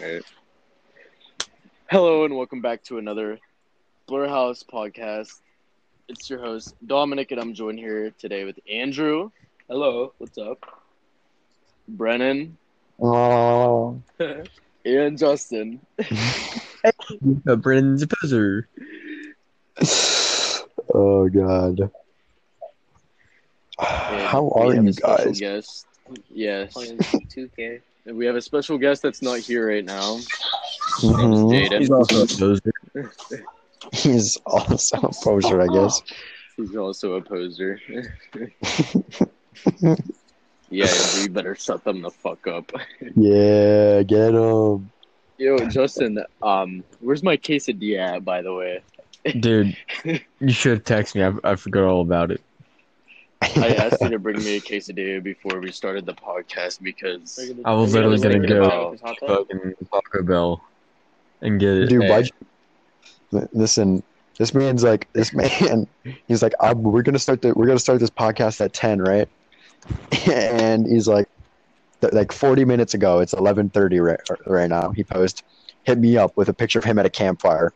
[0.00, 0.22] Right.
[1.90, 3.38] Hello and welcome back to another
[4.06, 5.40] Blur House podcast.
[6.08, 9.30] It's your host Dominic, and I'm joined here today with Andrew,
[9.68, 10.58] Hello, what's up?
[11.88, 12.56] Brennan,
[13.00, 14.00] Oh,
[14.84, 15.80] and Justin.
[17.44, 18.68] Brennan's a poser.
[20.94, 21.90] oh God.
[23.78, 25.40] And How are you guys?
[25.40, 25.86] Guest.
[26.30, 27.80] Yes, 2K.
[28.06, 30.18] And we have a special guest that's not here right now.
[31.00, 31.50] Mhm.
[31.50, 31.80] Jaden.
[31.80, 32.72] He's also a poser.
[33.92, 36.02] He's also a poser, I guess.
[36.56, 37.80] He's also a poser.
[40.70, 42.72] yeah, we better shut them the fuck up.
[43.16, 44.90] Yeah, get him.
[45.36, 48.82] Yo, Justin, um, where's my quesadilla at, by the way?
[49.40, 49.76] Dude,
[50.40, 51.24] you should text me.
[51.24, 52.40] I, I forgot all about it.
[53.56, 57.72] I asked you to bring me a quesadilla before we started the podcast because I
[57.72, 59.48] was literally gonna gonna go about Hot dog?
[59.48, 60.62] fucking Taco Bell
[61.42, 61.88] and get it.
[61.88, 62.10] Dude, Hey.
[62.10, 62.26] why'd
[63.32, 63.48] you...
[63.52, 64.02] Listen,
[64.38, 65.86] this man's like, this man,
[66.28, 69.28] he's like, i we're gonna start the, we're gonna start this podcast at ten, right?
[70.30, 71.28] And he's like,
[72.00, 74.90] th- like forty minutes ago, it's eleven thirty right right now.
[74.92, 75.42] He posts,
[75.84, 77.72] hit me up with a picture of him at a campfire.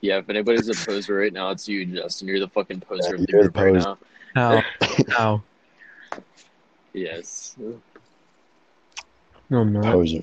[0.00, 2.28] Yeah, if anybody's a poser right now, it's you, Justin.
[2.28, 3.98] You're the fucking poser Yeah, of the you're the group right now.
[4.34, 4.62] How?
[5.08, 5.42] How?
[6.92, 7.54] Yes.
[7.58, 7.80] No,
[9.60, 9.84] I'm not.
[9.84, 10.22] Poser.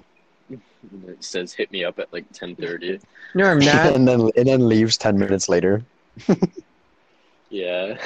[0.50, 3.00] It says hit me up at like ten thirty.
[3.36, 3.96] No, I'm not.
[3.96, 5.84] and then and then leaves ten minutes later.
[7.50, 7.98] Yeah.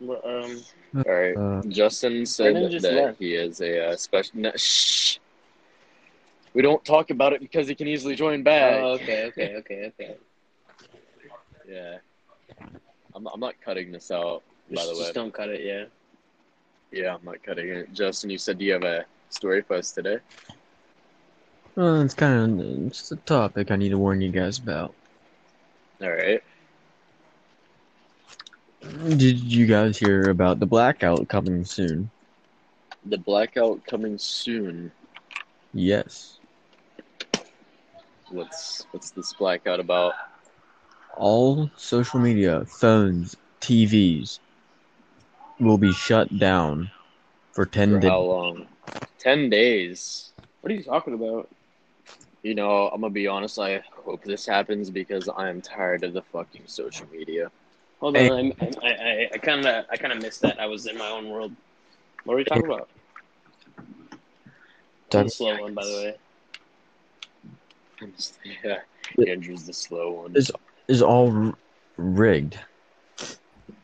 [0.00, 0.60] Well, Um,
[0.94, 1.36] All right.
[1.36, 3.18] Uh, Justin said just that left.
[3.18, 4.40] he is a uh, special.
[4.40, 5.18] No, shh.
[6.54, 8.74] We don't talk about it because he can easily join back.
[8.82, 10.16] oh, okay, okay, okay, okay.
[11.68, 11.98] Yeah.
[13.14, 14.42] I'm, I'm not cutting this out,
[14.74, 14.98] by the way.
[14.98, 15.84] just don't cut it, yeah.
[16.90, 17.94] Yeah, I'm not cutting it.
[17.94, 20.18] Justin, you said do you have a story for us today.
[21.76, 24.92] well, it's kind of it's a topic I need to warn you guys about.
[26.02, 26.42] All right.
[28.82, 32.10] Did you guys hear about the blackout coming soon?
[33.04, 34.92] The blackout coming soon.
[35.72, 36.40] Yes.
[38.30, 40.14] What's what's this blackout about?
[41.16, 44.40] All social media, phones, TVs
[45.60, 46.90] will be shut down
[47.52, 48.12] for 10 For days.
[48.12, 48.68] how long?
[49.18, 50.32] Ten days.
[50.60, 51.48] What are you talking about?
[52.42, 53.58] You know, I'm gonna be honest.
[53.58, 57.50] I hope this happens because I am tired of the fucking social media.
[58.02, 58.28] Hold Hey.
[58.28, 58.52] on, I'm-
[58.82, 60.58] I, I, I kind of, I kind of missed that.
[60.60, 61.52] I was in my own world.
[62.24, 62.90] What are we talking about?
[65.14, 66.16] I'm the slow one, by the way.
[68.64, 68.78] yeah,
[69.28, 70.32] Andrew's the slow one.
[70.32, 70.50] It's-
[70.88, 71.54] is all r-
[71.96, 72.58] rigged.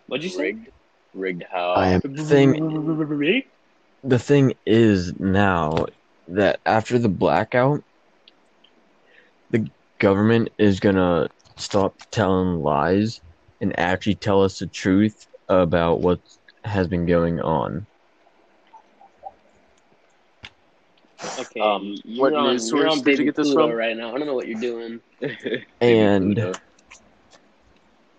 [0.08, 0.42] What'd you say?
[0.42, 0.68] rigged.
[1.14, 1.74] Rigged how?
[1.74, 2.54] I am The thing,
[4.02, 5.86] the thing is now
[6.26, 7.84] that after the blackout,
[9.50, 9.70] the
[10.00, 13.20] government is gonna stop telling lies
[13.60, 16.20] and actually tell us the truth about what
[16.64, 17.86] has been going on.
[21.38, 23.76] Okay, Um, you're what on, news source on did Baby you get this Pluto from?
[23.76, 24.14] right now.
[24.14, 25.00] I don't know what you're doing.
[25.80, 26.56] And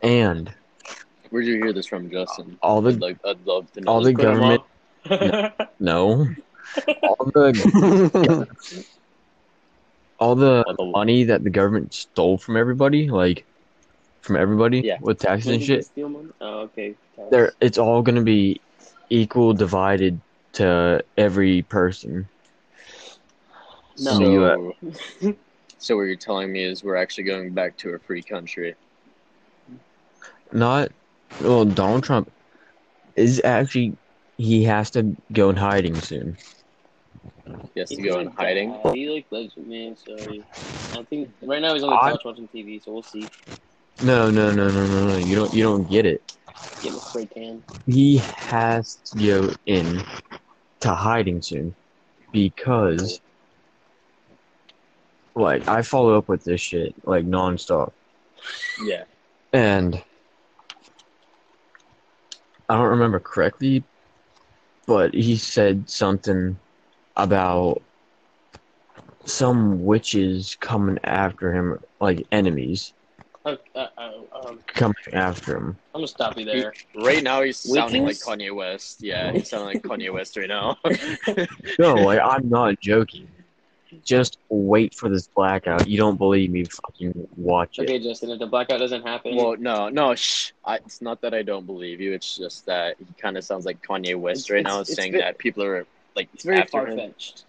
[0.01, 0.53] and
[1.29, 2.57] Where'd you hear this from, Justin?
[2.61, 3.91] all I'd, the like, I'd love to know.
[3.91, 4.63] all the government
[5.09, 5.71] up.
[5.79, 6.27] no
[7.03, 8.47] all the
[10.19, 13.45] all the All the- money that the government stole from everybody, like
[14.21, 14.97] from everybody Yeah.
[15.01, 15.85] with taxes and shit.
[15.85, 16.29] steal money?
[16.41, 16.95] Oh, okay.
[17.31, 18.59] There, it's all gonna be
[19.09, 20.19] equal divided
[20.53, 22.27] to every person.
[24.01, 24.11] No.
[24.17, 24.73] in the
[25.21, 25.31] So, uh,
[25.77, 28.75] so what you're telling me is we're actually going back to a free country.
[30.51, 30.91] Not
[31.41, 31.65] well.
[31.65, 32.31] Donald Trump
[33.15, 33.95] is actually
[34.37, 36.37] he has to go in hiding soon.
[37.73, 38.79] He has to He's go in like hiding.
[38.83, 38.95] bad.
[38.95, 40.43] He like lives with me, so he-
[40.93, 42.83] I think right now he's on the I- couch watching TV.
[42.83, 43.27] So we'll see.
[44.01, 45.17] No, no, no, no, no, no.
[45.17, 45.53] You don't.
[45.53, 46.37] You don't get it.
[46.81, 47.63] Get a spray can.
[47.85, 50.01] He has to go in
[50.79, 51.75] to hiding soon
[52.31, 53.19] because,
[55.35, 57.91] like, I follow up with this shit like nonstop,
[58.81, 59.03] Yeah.
[59.51, 60.01] and
[62.69, 63.83] I don't remember correctly,
[64.87, 66.57] but he said something
[67.17, 67.81] about
[69.25, 72.93] some witches coming after him, like enemies
[73.45, 74.11] Uh, uh, uh,
[74.47, 75.77] um, coming after him.
[75.95, 76.73] I'm gonna stop you there.
[76.95, 79.01] Right now he's sounding like Kanye West.
[79.01, 80.77] Yeah, he's sounding like Kanye West right now.
[81.79, 83.27] No, like I'm not joking.
[84.03, 85.87] Just wait for this blackout.
[85.87, 86.63] You don't believe me?
[86.65, 87.83] Fucking watch it.
[87.83, 90.51] Okay, Justin, if the blackout doesn't happen, Well, no, no, shh.
[90.63, 92.13] I, it's not that I don't believe you.
[92.13, 94.93] It's just that he kind of sounds like Kanye West It's- right it's- now, it's
[94.93, 96.97] saying ve- that people are like it's very after far him.
[96.97, 97.45] fetched.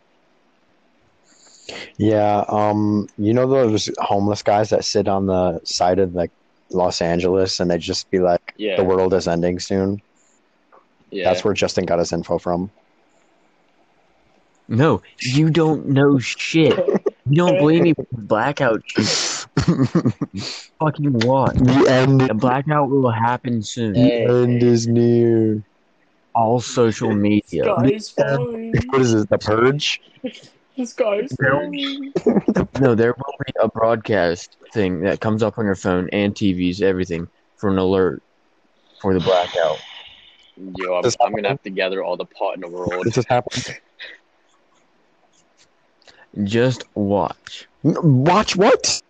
[1.99, 6.31] Yeah, um, you know those homeless guys that sit on the side of like
[6.71, 10.01] Los Angeles and they just be like, Yeah, "The world is ending soon."
[11.11, 11.29] yeah.
[11.29, 12.71] That's where Justin got his info from.
[14.69, 16.79] No, you don't know shit.
[17.29, 17.95] You don't believe me?
[17.95, 18.83] For the blackout.
[20.79, 21.57] Fucking what?
[21.57, 22.21] the end.
[22.21, 23.95] The blackout will happen soon.
[23.95, 25.63] The Hey, end is near.
[26.35, 27.65] All social media.
[27.65, 29.29] What is it?
[29.29, 30.01] The Purge?
[30.81, 31.37] The sky's.
[32.81, 36.81] No, there will be a broadcast thing that comes up on your phone and TVs,
[36.81, 38.23] everything, for an alert
[39.01, 39.79] for the blackout.
[40.77, 43.05] Yo, I'm, This I'm gonna have to gather all the pot in the world.
[43.05, 43.77] This has happened.
[46.45, 47.69] Just watch.
[47.83, 49.03] Watch what?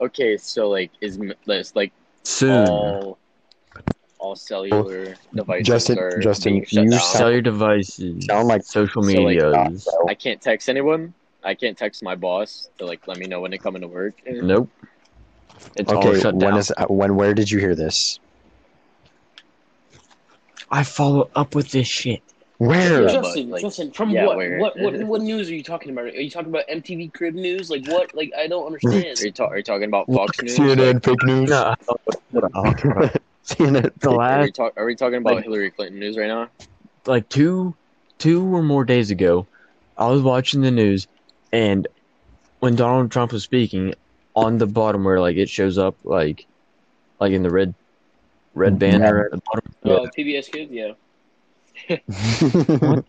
[0.00, 1.92] Okay, so like, is m- it's like
[2.24, 2.68] Soon.
[2.68, 3.19] all
[4.20, 7.00] all cellular devices Justin- are Justin, being shut you down?
[7.00, 8.26] Sell your devices.
[8.26, 9.88] Sound like social So, like, medias.
[10.08, 11.14] I can't text anyone.
[11.42, 14.14] I can't text my boss to like let me know when to come into work.
[14.26, 14.68] nope.
[15.76, 16.58] It's all Okay, shut when down.
[16.58, 17.16] is uh, when?
[17.16, 18.18] Where did you hear this?
[20.70, 22.22] I follow up with this shit.
[22.58, 23.02] Where?
[23.02, 24.36] Yeah, but, Justin, like, Justin, from yeah, what?
[24.36, 24.78] where- what?
[24.78, 24.94] What?
[25.04, 26.04] What news are you talking about?
[26.04, 27.70] Are you talking about MTV Crib News?
[27.70, 28.14] Like what?
[28.14, 29.18] Like I don't Are understand.
[29.20, 30.58] you, ta- are you talking about Fox News?
[30.58, 31.48] CNN fake news.
[31.50, 31.74] No,
[33.50, 33.82] CNN.
[33.82, 36.28] the fake- Are we, last talk- are we talking about Like- Hillary Clinton news right
[36.28, 36.48] now?
[37.06, 37.74] like two
[38.18, 39.46] two or more days ago,
[39.96, 41.06] I was watching the news
[41.52, 41.88] and
[42.60, 43.94] when Donald Trump was speaking,
[44.36, 46.46] on the bottom where like it shows up like
[47.18, 47.74] like in the red
[48.54, 49.74] red banner at the bottom.
[49.84, 50.92] Oh, PBS Kids, yeah.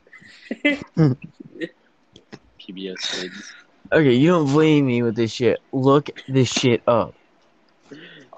[2.60, 3.54] PBS Kids.
[3.92, 5.60] Okay, you don't blame me with this shit.
[5.74, 7.14] Look this shit up.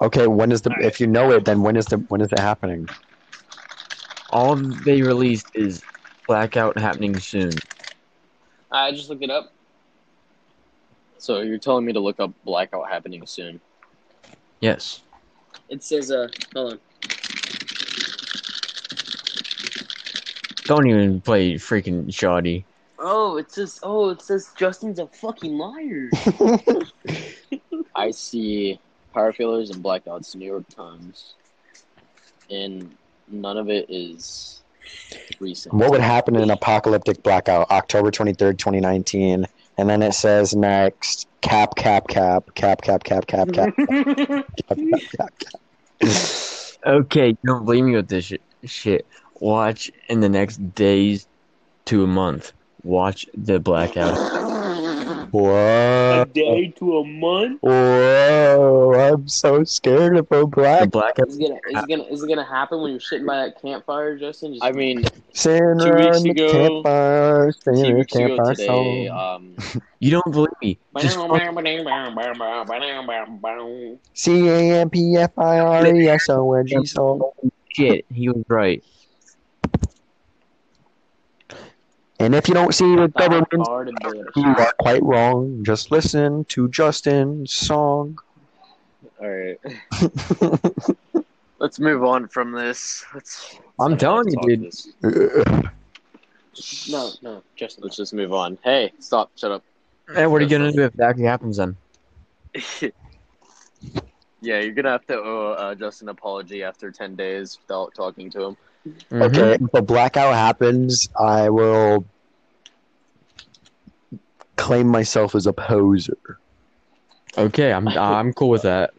[0.04, 0.70] Okay, when is the?
[0.70, 0.86] Alright.
[0.86, 1.96] If you know it, then when is the?
[1.96, 2.88] When is it happening?
[4.30, 5.82] All they released is
[6.26, 7.52] blackout happening soon.
[8.70, 9.52] I just looked it up.
[11.18, 13.60] So you're telling me to look up blackout happening soon?
[14.60, 15.00] Yes.
[15.68, 16.80] It says, uh, hold on.
[20.64, 22.66] Don't even play freaking shoddy.
[22.98, 26.10] Oh, it says, oh, it says Justin's a fucking liar.
[27.94, 28.80] I see
[29.14, 31.34] power failures and blackouts New York Times,
[32.50, 32.94] and
[33.28, 34.62] none of it is
[35.40, 35.72] recent.
[35.72, 37.70] What would happen in an apocalyptic blackout?
[37.70, 39.46] October twenty third, twenty nineteen,
[39.78, 44.78] and then it says next cap cap cap cap cap cap cap cap cap cap
[45.16, 45.60] cap cap.
[46.86, 48.42] Okay, don't blame me with this shit.
[48.64, 49.06] shit.
[49.40, 51.26] Watch in the next days
[51.86, 52.52] to a month.
[52.82, 54.43] Watch the blackout.
[55.34, 57.60] A day to a month?
[57.62, 58.92] Whoa!
[58.94, 61.28] I'm so scared of a The black blackout.
[61.28, 63.60] Is it gonna is it gonna is it gonna happen when you're sitting by that
[63.60, 64.52] campfire, Justin?
[64.54, 66.52] Just I mean, sitting Two around weeks the ago-
[66.82, 68.66] campfire, two singing a weeks ago campfire today,
[69.08, 69.34] song.
[69.36, 70.78] um, You don't believe me?
[70.98, 71.30] Just fuck
[74.12, 77.20] C A M P F I R E S O N G song.
[77.70, 78.04] shit.
[78.10, 78.82] He was right.
[82.24, 83.98] And if you don't see the government, hard and
[84.34, 85.62] you are quite wrong.
[85.62, 88.18] Just listen to Justin's song.
[89.20, 89.60] all right,
[91.58, 93.04] let's move on from this.
[93.12, 93.58] Let's.
[93.78, 94.62] I'm telling you, dude.
[94.62, 94.88] this.
[96.88, 97.82] No, no, Justin.
[97.82, 98.56] Let's just move on.
[98.62, 99.32] Hey, stop!
[99.36, 99.64] Shut up.
[100.14, 101.76] Hey, what are you gonna do if that actually happens then?
[104.40, 108.30] yeah, you're gonna have to owe uh, Justin an apology after ten days without talking
[108.30, 108.56] to him.
[109.10, 109.22] Mhm.
[109.22, 112.04] Okay, if a blackout happens, I will
[114.56, 116.38] claim myself as a poser.
[117.36, 118.94] Okay, I'm uh, I'm cool with that.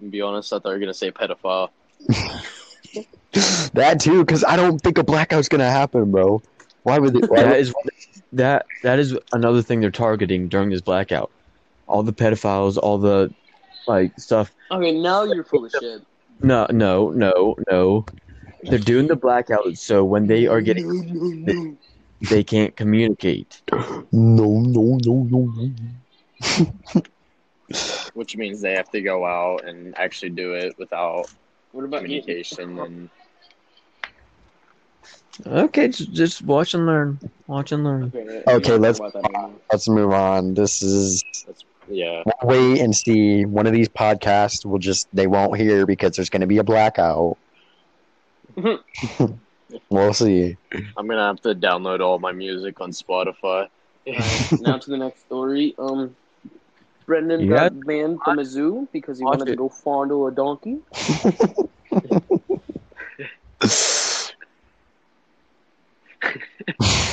[0.00, 1.70] And be honest, I thought you were gonna say pedophile.
[3.72, 6.42] That too, because I don't think a blackout's gonna happen, bro.
[6.82, 7.20] Why would they?
[7.26, 7.74] Why That would, is
[8.32, 11.30] that that is another thing they're targeting during this blackout.
[11.86, 13.32] All the pedophiles, all the
[13.86, 14.52] like stuff.
[14.70, 16.02] Okay, now you're full of shit.
[16.42, 18.04] No, no, no, no.
[18.64, 21.78] They're doing the blackout so when they are getting getting.
[22.30, 23.62] they can't communicate.
[23.72, 27.02] no, no, no, no, no.
[28.14, 31.26] which means they have to go out and actually do it without
[31.72, 32.22] What about you?
[32.22, 33.10] communication and
[35.46, 37.18] Okay, just, just watch and learn.
[37.46, 38.12] Watch and learn.
[38.14, 39.60] Okay, Okay, let's- talk about that anymore.
[39.72, 40.54] Let's move on.
[40.54, 41.22] This is
[41.88, 42.34] yeah we'll
[42.72, 43.44] wait and see.
[43.44, 47.38] One of these podcasts will just they won't hear because there's gonna be a blackout.
[49.90, 50.56] we'll see.
[50.96, 53.66] i'm gonna have to download all my music on spotify
[54.60, 55.74] now to the next story.
[55.78, 56.16] Um,
[57.06, 60.32] Brendan You got banned from a zoo because he Watch wanted to go fondle a
[60.32, 60.78] donkey.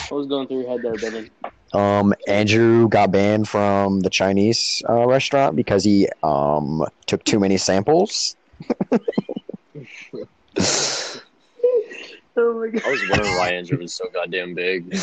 [0.10, 1.30] What was going through your head there, Brendan?
[1.74, 7.58] um, Andrew got banned from the Chinese uh, restaurant because he um took too many
[7.58, 8.36] samples.
[12.41, 12.84] Oh my god.
[12.86, 14.93] I was wondering why Andrew was so goddamn big.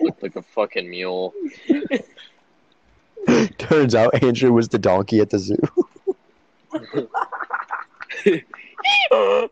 [0.00, 1.34] Looked like a fucking mule.
[3.58, 5.56] Turns out Andrew was the donkey at the zoo.
[9.12, 9.48] Uh,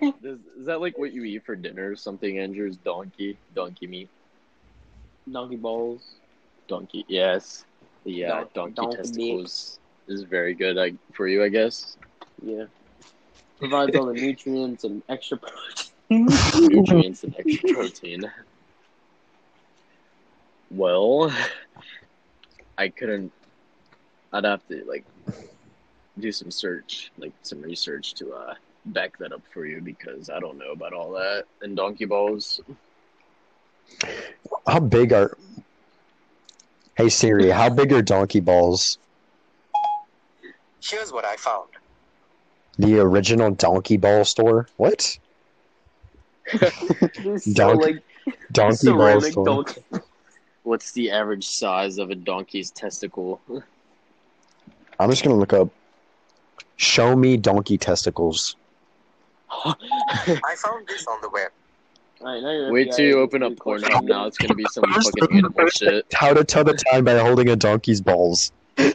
[0.00, 3.36] Is, is that like what you eat for dinner or something, Andrew's donkey?
[3.54, 4.08] Donkey meat?
[5.30, 6.14] Donkey balls.
[6.68, 7.64] Donkey, yes.
[8.04, 9.78] The uh, Don- donkey, donkey testicles
[10.08, 11.96] is very good I, for you, I guess.
[12.44, 12.64] Yeah.
[13.58, 15.38] Provides all the nutrients and extra
[16.10, 16.26] protein.
[16.68, 18.30] Nutrients and extra protein.
[20.70, 21.32] Well,
[22.78, 23.32] I couldn't.
[24.32, 25.04] I'd have to like
[26.18, 28.54] do some search, like some research to uh
[28.86, 32.60] back that up for you because I don't know about all that and donkey balls.
[34.66, 35.36] how big are?
[36.96, 38.98] Hey Siri, how big are donkey balls?
[40.82, 41.68] Here's what I found.
[42.78, 44.68] The original donkey ball store?
[44.76, 45.18] What?
[46.52, 48.02] This so, Donk- like
[48.50, 49.44] Donkey ball ceramic store.
[49.44, 49.82] donkey.
[50.64, 53.40] What's the average size of a donkey's testicle?
[54.98, 55.68] I'm just gonna look up.
[56.76, 58.56] Show me donkey testicles.
[59.50, 59.74] I
[60.56, 61.50] found this on the web.
[62.22, 64.26] Alright, Wait till you open up Pornhub now.
[64.26, 66.06] It's gonna be some fucking animal shit.
[66.14, 68.52] How to tell the time by holding a donkey's balls.
[68.76, 68.94] Dude,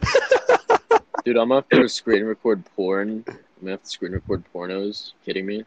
[1.36, 3.24] I'm gonna have to screen record porn.
[3.28, 5.12] I'm gonna have to screen record pornos.
[5.26, 5.64] Kidding me?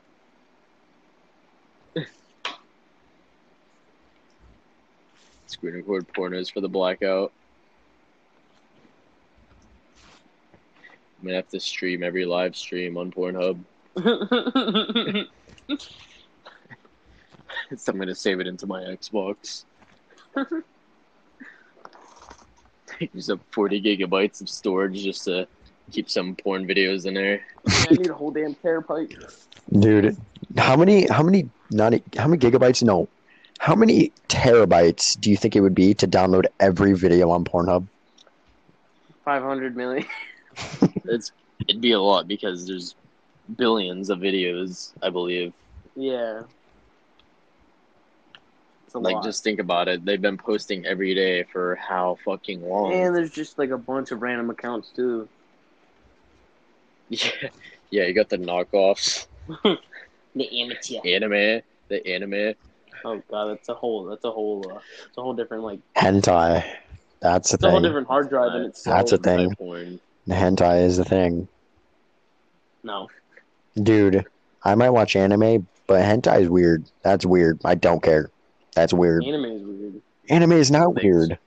[5.46, 7.32] screen record pornos for the blackout.
[11.20, 13.60] I'm gonna have to stream every live stream on Pornhub.
[17.75, 19.65] so I'm gonna save it into my Xbox.
[23.13, 25.48] Use up 40 gigabytes of storage just to
[25.91, 27.41] keep some porn videos in there.
[27.67, 29.46] I need a whole damn terabyte.
[29.79, 30.17] Dude,
[30.58, 32.84] how many how many not how many gigabytes?
[32.84, 33.08] No.
[33.60, 37.88] How many terabytes do you think it would be to download every video on Pornhub?
[39.24, 40.05] Five hundred million.
[41.05, 41.31] It's
[41.67, 42.96] it'd be a lot because there's
[43.58, 45.53] billions of videos, I believe.
[45.96, 46.43] Yeah.
[48.91, 49.24] It's a Like lot.
[49.24, 50.03] just think about it.
[50.03, 52.91] They've been posting every day for how fucking long?
[52.91, 55.29] and there's just like a bunch of random accounts too.
[57.10, 57.31] Yeah,
[57.89, 58.03] yeah.
[58.03, 59.27] You got the knockoffs,
[60.36, 61.00] The amateur.
[61.05, 62.53] anime, the anime.
[63.05, 66.65] Oh god, that's a whole that's a whole uh, it's a whole different like Hentai.
[67.21, 68.98] That's the it's a whole different hard drive in itself.
[68.98, 69.48] That's a thing.
[69.48, 70.00] My porn.
[70.27, 71.48] The hentai is the thing.
[72.83, 73.07] No.
[73.81, 74.25] Dude,
[74.63, 76.83] I might watch anime, but hentai is weird.
[77.03, 77.60] That's weird.
[77.65, 78.29] I don't care.
[78.75, 79.24] That's weird.
[79.25, 80.01] Anime is weird.
[80.30, 81.04] Anime is not Thanks.
[81.04, 81.38] weird.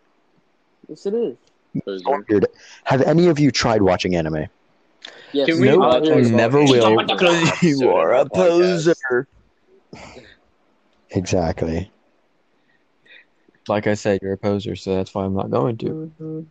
[0.88, 1.36] Yes it is.
[1.74, 2.46] It's weird.
[2.84, 4.46] Have any of you tried watching anime?
[5.32, 5.46] Yes.
[5.48, 6.30] Can we I'll watch hear you.
[6.30, 8.94] never will because you are a did our podcast.
[8.94, 9.28] poser.
[11.10, 11.90] Exactly.
[13.68, 16.46] Like I said, you're a poser, so that's why I'm not going to.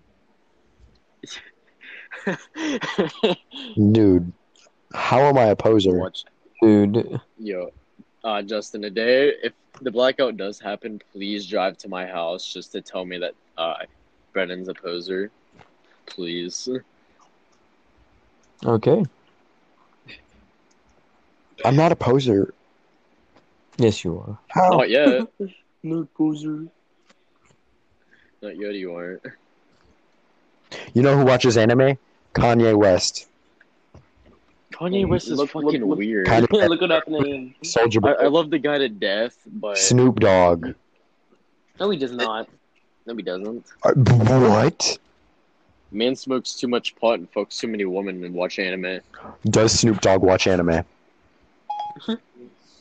[3.91, 4.31] Dude,
[4.93, 5.97] how am I a poser?
[5.97, 6.23] Watch,
[6.61, 7.71] Dude, yo,
[8.23, 8.83] uh, Justin.
[8.85, 13.05] A day, if the blackout does happen, please drive to my house just to tell
[13.05, 13.75] me that uh,
[14.33, 15.31] Brennan's a poser.
[16.05, 16.69] Please.
[18.65, 19.03] okay.
[21.65, 22.53] I'm not a poser.
[23.77, 24.37] Yes, you are.
[24.47, 24.77] How?
[24.77, 25.27] Not yet.
[25.85, 26.65] No poser.
[28.41, 28.73] Not yet.
[28.73, 29.21] You aren't.
[30.93, 31.97] You know who watches anime?
[32.33, 33.27] Kanye West.
[34.73, 36.27] Kanye West is Look- fucking look- look- weird.
[36.27, 37.55] Kanye- Look what happened to him.
[37.63, 38.19] Soldier I, Boy.
[38.23, 40.73] I love the guy to death, but Snoop Dogg.
[41.79, 42.47] No, he does not.
[43.05, 43.65] no, he doesn't.
[43.83, 44.97] Uh, What?
[45.91, 48.99] Man smokes too much pot and fucks too many women and watch anime.
[49.45, 50.83] Does Snoop Dogg watch anime?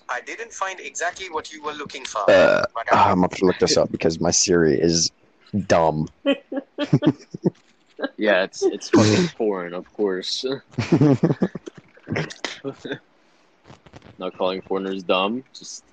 [0.08, 2.28] I didn't find exactly what you were looking for.
[2.30, 5.10] Uh, ah, I I'm gonna have to look this up because my Siri is
[5.66, 6.08] dumb.
[8.16, 10.44] Yeah, it's it's fucking foreign, of course.
[14.18, 15.84] Not calling foreigners dumb, just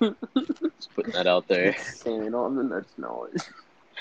[0.00, 1.76] just putting that out there.
[1.78, 3.42] Saying all the nuts knowledge.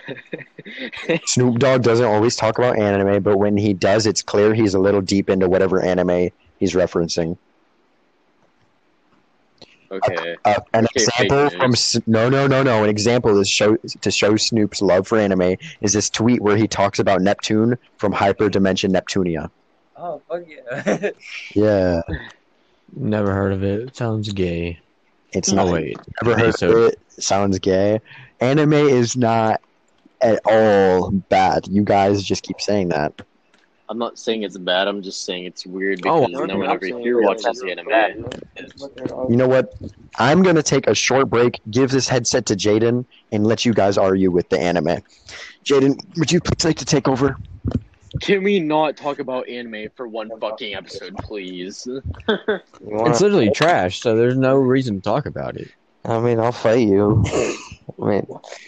[1.25, 4.79] Snoop Dogg doesn't always talk about anime, but when he does, it's clear he's a
[4.79, 7.37] little deep into whatever anime he's referencing.
[9.91, 10.35] okay.
[10.45, 11.91] Uh, an Okay, example news.
[11.93, 12.83] from no, no, no, no.
[12.83, 16.67] An example to show to show Snoop's love for anime is this tweet where he
[16.67, 19.49] talks about Neptune from Hyperdimension Neptunia.
[19.97, 21.09] Oh fuck yeah!
[21.53, 22.01] Yeah,
[22.95, 23.95] Never heard of it.
[23.95, 24.79] Sounds gay.
[25.33, 25.67] it's Oh not.
[25.73, 25.97] wait.
[26.23, 26.99] Never heard so- of it.
[27.09, 27.99] Sounds gay.
[28.39, 29.59] Anime is not
[30.21, 31.67] at all bad.
[31.67, 33.13] You guys just keep saying that.
[33.89, 34.87] I'm not saying it's bad.
[34.89, 38.25] I'm just saying it's weird Oh, because no one over here watches anime.
[39.29, 39.73] You know what?
[40.19, 43.97] I'm gonna take a short break, give this headset to Jaden, and let you guys
[43.97, 44.97] argue with the anime.
[45.63, 47.37] Jaden, would you please like to take over?
[48.21, 51.87] Can we not talk about anime for one fucking episode, please?
[52.27, 55.69] It's literally trash, so there's no reason to talk about it.
[56.05, 57.23] I mean, I'll fight you.
[58.01, 58.21] I mean,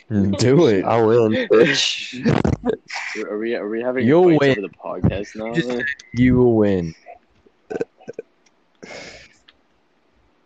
[0.09, 0.83] hmm, Do it.
[0.83, 2.25] I'll bitch.
[3.29, 4.51] Are we are we having You'll fights win.
[4.51, 5.53] over the podcast now?
[5.53, 6.95] Just- You will win.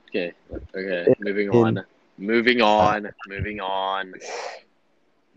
[0.09, 0.33] Okay,
[0.75, 1.13] okay.
[1.19, 1.83] Moving on.
[2.17, 3.09] Moving on.
[3.27, 4.13] Moving on.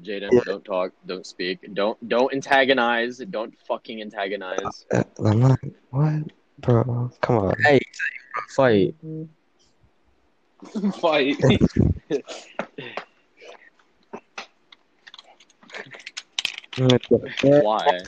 [0.03, 0.93] Jaden, don't talk.
[1.07, 1.75] Don't speak.
[1.75, 3.19] Don't don't antagonize.
[3.31, 4.87] Don't fucking antagonize.
[4.93, 5.59] Uh, I'm not.
[5.91, 6.23] What,
[6.59, 7.11] bro?
[7.23, 7.55] Come on.
[7.63, 7.81] Hey,
[8.51, 8.95] fight.
[11.01, 11.37] Fight.
[17.43, 18.03] Why?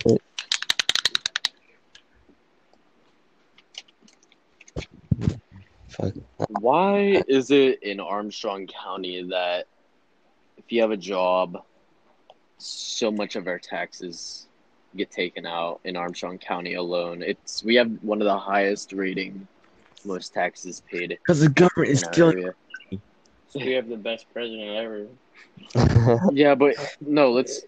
[6.49, 9.67] Why is it in Armstrong County that
[10.59, 11.65] if you have a job,
[12.59, 14.47] so much of our taxes
[14.97, 17.23] get taken out in Armstrong County alone?
[17.23, 19.47] It's we have one of the highest rating,
[20.05, 22.39] most taxes paid Because the government is in our killing.
[22.39, 22.53] area.
[23.55, 25.07] we have the best president ever.
[26.33, 27.63] Yeah, but no, let's.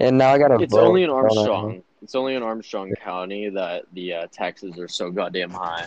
[0.00, 0.58] and now I gotta.
[0.62, 0.86] It's vote.
[0.86, 1.82] only in Armstrong.
[2.02, 5.86] It's only in Armstrong County that the uh, taxes are so goddamn high.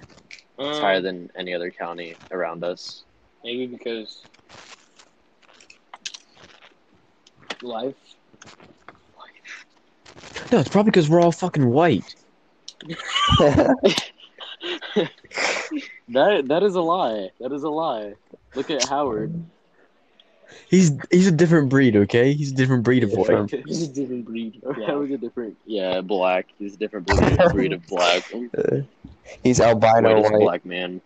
[0.58, 3.04] It's Um, higher than any other county around us.
[3.44, 4.26] maybe because
[7.64, 7.96] life.
[10.52, 12.16] No, it's probably because we're all fucking white.
[16.10, 17.30] That that is a lie.
[17.40, 18.16] That is a lie.
[18.56, 19.34] Look at Howard.
[20.68, 22.34] He's he's a different breed, okay?
[22.34, 23.50] He's a different breed of white.
[23.68, 24.62] He's a different breed.
[24.88, 25.56] Howard's a different.
[25.66, 26.48] Yeah, black.
[26.58, 28.24] He's a different breed, breed of black.
[29.44, 30.40] He's albino White white.
[30.40, 31.02] black man.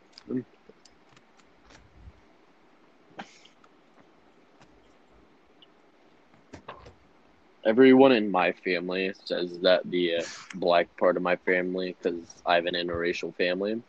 [7.65, 10.23] Everyone in my family says that the uh,
[10.55, 13.81] black part of my family, because I have an interracial family,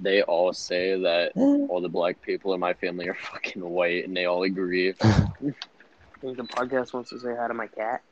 [0.00, 1.32] they all say that
[1.68, 4.94] all the black people in my family are fucking white, and they all agree.
[5.02, 8.02] I think the podcast wants to say hi to my cat.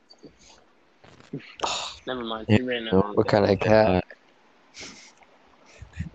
[2.06, 2.46] Never mind.
[2.50, 3.04] He ran out.
[3.14, 4.04] What kind of cat?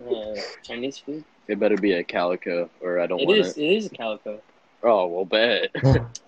[0.00, 1.24] Uh, Chinese food.
[1.48, 3.56] It better be a calico, or I don't It want is.
[3.56, 3.60] it.
[3.60, 4.40] It is a calico.
[4.82, 5.70] Oh, well, bet.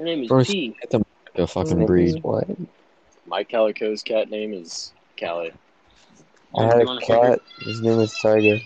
[0.00, 0.74] Her name is First- P.
[1.34, 1.84] The fucking mm-hmm.
[1.84, 2.22] breed.
[2.22, 2.48] What?
[3.26, 5.52] my calico's cat name is Callie.
[6.56, 7.40] I had a wanna cat.
[7.58, 8.62] His name was Tiger.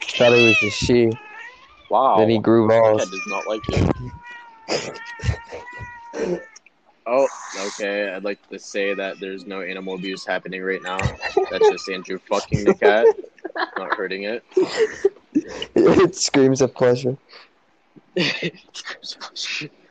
[0.00, 1.10] Thought it was a she.
[1.90, 2.18] Wow.
[2.18, 3.02] Then he grew My balls.
[3.02, 3.88] cat does not like you.
[7.06, 7.28] Oh,
[7.66, 8.10] okay.
[8.10, 10.98] I'd like to say that there's no animal abuse happening right now.
[11.50, 13.06] That's just Andrew fucking the cat,
[13.76, 14.44] not hurting it.
[15.74, 17.16] it screams of pleasure.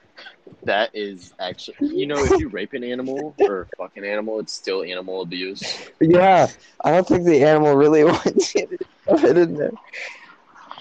[0.61, 4.53] that is actually, you know, if you rape an animal or fuck an animal, it's
[4.53, 5.63] still animal abuse.
[5.99, 6.47] Yeah,
[6.83, 9.71] I don't think the animal really wants it it in there.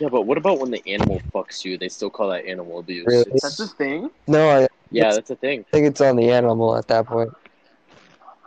[0.01, 1.79] Yeah, but what about when the animal fucks you?
[1.79, 3.07] They still call that animal abuse.
[3.07, 3.31] Really?
[3.41, 4.11] That's a thing.
[4.27, 5.61] No, I yeah, that's a thing.
[5.61, 7.31] I think it's on the animal at that point.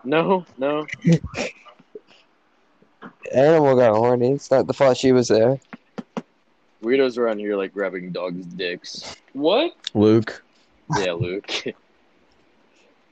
[0.03, 0.85] No, no.
[3.33, 4.33] Animal got horny.
[4.33, 5.59] It's not the fault she was there.
[6.83, 9.15] Weirdos around here like grabbing dogs' dicks.
[9.33, 9.73] What?
[9.95, 10.44] Luke.
[10.97, 11.51] Yeah, Luke.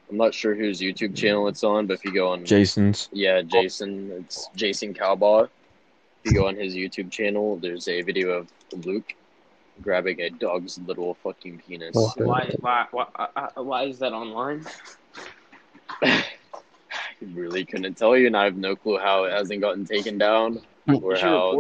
[0.10, 3.10] I'm not sure whose YouTube channel it's on, but if you go on, Jason's.
[3.12, 5.48] yeah, Jason, it's Jason Cowboy.
[6.24, 8.48] If you go on his YouTube channel, there's a video of
[8.86, 9.16] Luke
[9.82, 11.96] grabbing a dog's little fucking penis.
[11.96, 12.54] Why?
[12.60, 12.86] Why?
[12.92, 13.08] Why?
[13.16, 14.66] Uh, uh, why is that online?
[16.04, 16.24] I
[17.34, 20.62] really couldn't tell you, and I have no clue how it hasn't gotten taken down,
[21.02, 21.58] or how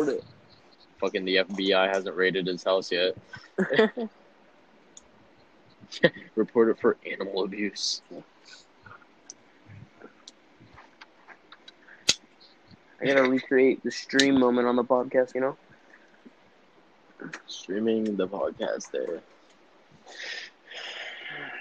[0.99, 3.15] fucking the FBI hasn't raided his house yet.
[6.35, 8.01] Report it for animal abuse.
[13.01, 15.35] I gotta recreate the stream moment on the podcast.
[15.35, 15.57] You know.
[17.47, 19.21] Streaming the podcast there.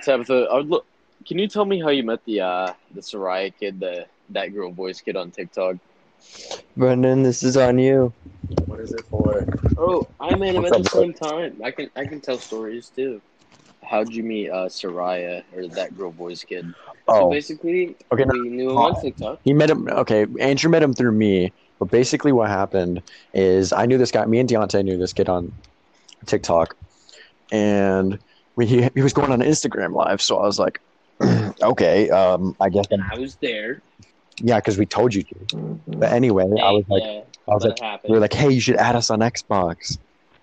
[0.02, 0.86] Tabitha, I would look.
[1.26, 4.72] Can you tell me how you met the uh the Soraya kid, the that girl
[4.72, 5.76] voice kid on TikTok?
[6.76, 8.12] Brendan, this is on you.
[8.66, 9.46] What is it for?
[9.76, 11.02] Oh, I met him What's at the up, bro?
[11.02, 11.60] same time.
[11.62, 13.20] I can I can tell stories too.
[13.92, 16.64] How'd you meet uh Soraya or that girl voice kid?
[16.86, 19.40] So Oh, basically, Okay, we knew him on TikTok.
[19.44, 19.86] he met him.
[19.86, 21.52] Okay, Andrew met him through me.
[21.78, 23.02] But basically, what happened
[23.34, 24.24] is I knew this guy.
[24.24, 25.52] Me and Deontay knew this kid on
[26.24, 26.74] TikTok,
[27.52, 28.18] and
[28.56, 30.22] we, he he was going on Instagram live.
[30.22, 30.80] So I was like,
[31.62, 32.86] okay, um, I guess.
[32.90, 33.82] And I was there.
[34.40, 35.34] Yeah, because we told you to.
[35.86, 38.76] But anyway, I was like, yeah, I was like, we were like, hey, you should
[38.76, 39.98] add us on Xbox.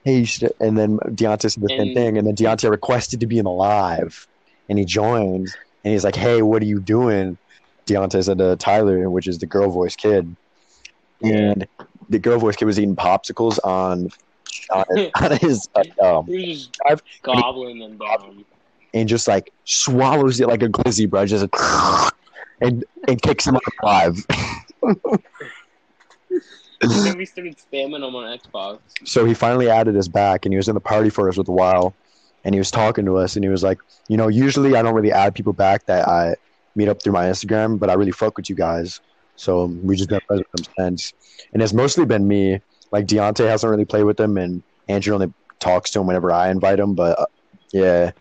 [0.09, 0.49] Hey.
[0.59, 2.17] And then Deontay said the same thing.
[2.17, 4.27] And then Deontay requested to be in the live,
[4.67, 5.53] and he joined.
[5.83, 7.37] And he's like, hey, what are you doing?
[7.85, 10.35] Deontay said to Tyler, which is the girl voice kid.
[11.21, 11.67] And
[12.09, 14.09] the girl voice kid was eating popsicles on
[14.71, 14.85] on,
[15.21, 15.83] on his uh,
[16.19, 18.45] um, we were just I've- gobbling them down.
[18.93, 21.25] and just like swallows it like a glizzy, bro.
[21.25, 22.13] Just like,
[22.61, 24.25] and and kicks him out live.
[26.81, 28.79] And then we started spamming them on Xbox.
[29.03, 31.47] So he finally added us back, and he was in the party for us with
[31.47, 31.93] a while,
[32.43, 34.93] and he was talking to us, and he was like, you know, usually I don't
[34.93, 36.35] really add people back that I
[36.75, 39.01] meet up through my Instagram, but I really fuck with you guys,
[39.35, 41.13] so we just been friends with them since,
[41.53, 42.61] and it's mostly been me.
[42.91, 46.49] Like Deontay hasn't really played with them, and Andrew only talks to him whenever I
[46.49, 47.25] invite him, but uh,
[47.71, 48.11] yeah,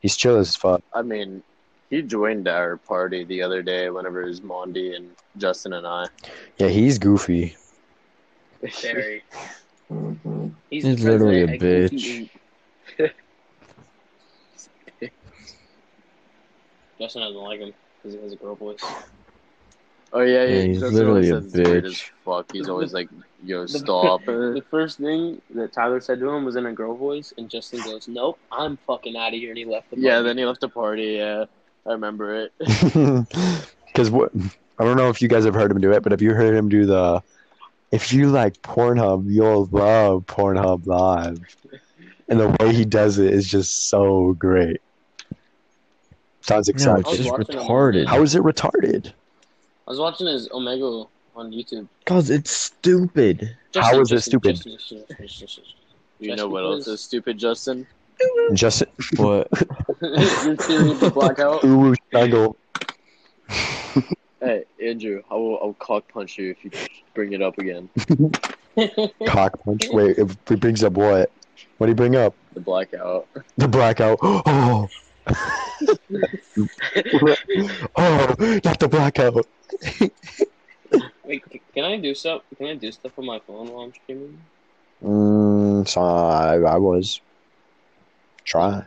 [0.00, 0.82] he's chill as fuck.
[0.92, 1.42] I mean,
[1.88, 6.06] he joined our party the other day whenever it was Mondi and Justin and I.
[6.58, 7.56] Yeah, he's goofy.
[8.82, 9.22] Very.
[9.90, 10.48] Mm-hmm.
[10.70, 12.28] He's, He's literally a bitch.
[17.00, 18.78] Justin doesn't like him because he has a girl voice.
[20.12, 20.48] Oh yeah, yeah.
[20.56, 21.88] Yeah, he's Justin literally a says it's weird bitch.
[21.88, 22.52] as fuck.
[22.52, 23.08] He's always like,
[23.42, 26.96] "Yo, The- stop." The first thing that Tyler said to him was in a girl
[26.96, 29.98] voice, and Justin goes, "Nope, I'm fucking out of here," and he left the.
[29.98, 31.14] yeah, then he left the party.
[31.18, 31.44] Yeah,
[31.86, 33.26] I remember it.
[33.92, 34.30] Because what
[34.78, 36.54] I don't know if you guys have heard him do it, but have you heard
[36.54, 37.20] him do the?
[37.92, 41.40] If you like Pornhub, you'll love Pornhub Live,
[42.28, 44.80] and the way he does it is just so great.
[46.42, 47.04] Sounds No, exciting.
[47.06, 47.64] it's just watching him.
[47.66, 48.06] retarded.
[48.06, 49.12] How is it retarded?
[49.86, 50.84] I was watching his Omega
[51.36, 51.88] on YouTube.
[52.06, 53.56] Cause it's stupid.
[53.74, 54.56] How is it stupid?
[54.56, 55.64] Justin, Justin, Justin, Justin,
[56.20, 57.86] You know what else is stupid, Justin?
[58.52, 58.84] Just
[59.16, 59.48] What?
[59.50, 60.46] Justin.
[60.46, 61.64] Your theory of the blackout.
[61.64, 62.56] ooh strangle.
[64.40, 66.70] Hey, Andrew, I will, I'll cock punch you if you
[67.14, 67.90] bring it up again.
[69.26, 69.86] cock punch.
[69.92, 71.30] Wait, if he brings up what?
[71.76, 72.34] What do you bring up?
[72.54, 73.28] The blackout.
[73.56, 74.18] The blackout.
[74.22, 74.88] Oh.
[77.96, 79.46] oh, not the blackout.
[81.24, 82.42] Wait, can I do stuff?
[82.56, 84.40] Can I do stuff on my phone while I'm streaming?
[85.02, 87.20] Mm, so I, I was
[88.44, 88.86] trying.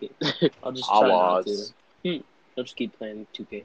[0.62, 1.50] I'll just I try not to.
[1.50, 1.74] was.
[2.04, 2.16] Hmm.
[2.56, 3.64] I'll just keep playing 2K.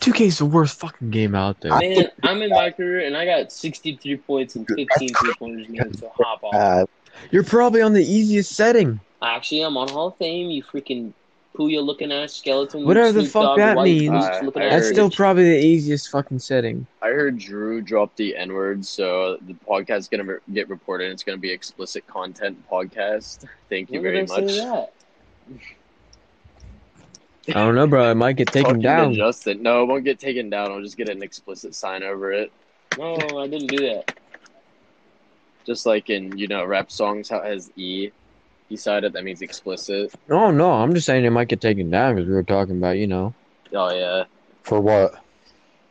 [0.00, 1.76] 2K is the worst fucking game out there.
[1.78, 5.98] Man, I'm in my career and I got 63 points and 15 three pointers made,
[5.98, 6.54] so hop off.
[6.54, 6.86] Uh,
[7.30, 9.00] You're probably on the easiest setting.
[9.22, 11.12] Actually, I'm on Hall of Fame, you freaking
[11.56, 12.84] Puya looking ass skeleton.
[12.84, 14.10] Whatever the fuck Dogg, that means.
[14.10, 16.86] goose looking I ass That's heard still probably the easiest fucking setting.
[17.02, 21.10] I heard Drew drop the N word, so the podcast is gonna re- get reported.
[21.10, 23.46] It's gonna be explicit content podcast.
[23.70, 24.88] Thank you When very did I much.
[27.46, 27.58] Say that?
[27.58, 28.10] I don't know, bro.
[28.10, 29.14] It might get taken down.
[29.14, 29.62] Justin.
[29.62, 30.70] No, it won't get taken down.
[30.70, 32.52] I'll just get an explicit sign over it.
[32.98, 34.18] No, I didn't do that.
[35.64, 38.10] Just like in you know rap songs, how it has E
[38.68, 39.12] beside it.
[39.12, 40.12] That means explicit.
[40.28, 40.72] No, no.
[40.72, 43.34] I'm just saying it might get taken down because we were talking about, you know.
[43.72, 44.24] Oh yeah.
[44.62, 45.14] for what?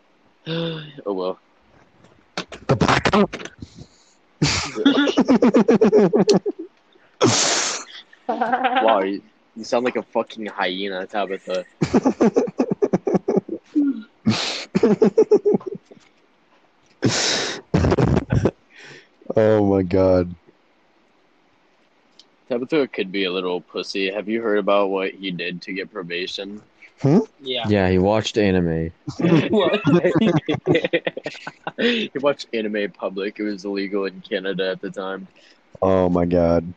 [0.47, 1.39] oh well.
[2.67, 3.49] The blackout.
[8.27, 9.21] Wow, you,
[9.55, 11.65] you sound like a fucking hyena, Tabitha.
[19.35, 20.35] oh my god.
[22.49, 24.11] Tabitha could be a little pussy.
[24.11, 26.61] Have you heard about what he did to get probation?
[27.01, 27.19] Hmm?
[27.39, 27.67] Yeah.
[27.69, 28.91] Yeah, he watched anime.
[31.77, 33.39] He watched anime public.
[33.39, 35.27] It was illegal in Canada at the time.
[35.81, 36.73] Oh my god.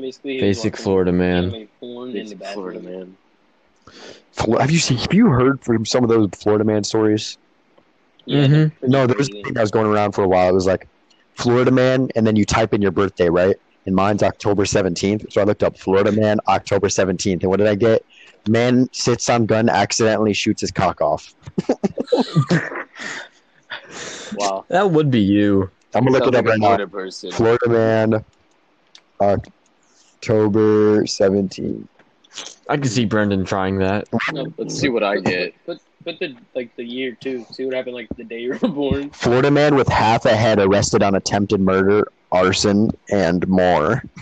[0.00, 1.44] Basically, Basic watching Florida man.
[1.44, 2.54] anime porn in the Basic.
[2.54, 3.16] Florida man.
[4.58, 4.98] Have you seen?
[4.98, 7.38] Have you heard from some of those Florida man stories?
[8.26, 8.72] Yeah, Mhm.
[8.82, 10.50] No, there was a thing that was going around for a while.
[10.50, 10.88] It was like
[11.36, 13.56] Florida man, and then you type in your birthday, right?
[13.86, 15.24] And mine's October seventeenth.
[15.30, 18.04] So I looked up Florida man, October seventeenth, and what did I get?
[18.48, 21.32] Man sits on gun, accidentally shoots his cock off.
[24.34, 24.64] Wow.
[24.68, 25.70] That would be you.
[25.94, 26.66] I'm gonna look it up like a right now.
[26.66, 27.30] Florida person.
[27.32, 28.24] Florida man,
[29.20, 29.36] uh,
[30.16, 31.86] October 17th.
[32.68, 34.04] I can see Brendan trying that.
[34.32, 35.54] No, Let's see what I get.
[35.64, 37.44] Put put the like the year too.
[37.52, 39.10] See what happened like the day you were born.
[39.10, 44.02] Florida man with half a head arrested on attempted murder, arson, and more.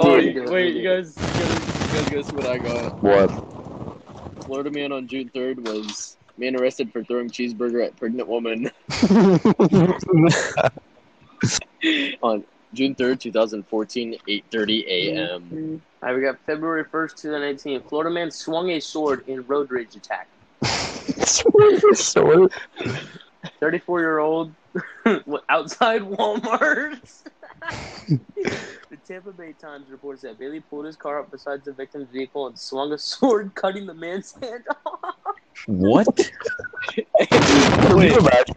[0.00, 3.02] Oh, you- wait, you guys, you guys, you guys guess what I got?
[3.02, 3.30] What?
[4.44, 8.70] Florida man on June 3rd was man arrested for throwing cheeseburger at pregnant woman
[12.22, 15.82] on June 3rd, 2014, 8:30 a.m.
[16.02, 17.82] Alright, we got February first, two thousand nineteen.
[17.82, 20.28] Florida man swung a sword in road rage attack.
[21.94, 22.52] Sword?
[23.60, 24.54] Thirty-four year old
[25.48, 27.00] outside Walmart.
[28.08, 32.46] the Tampa Bay Times reports that Bailey pulled his car up beside the victim's vehicle
[32.46, 35.14] and swung a sword, cutting the man's hand off.
[35.66, 36.06] What?
[36.96, 38.16] Wait,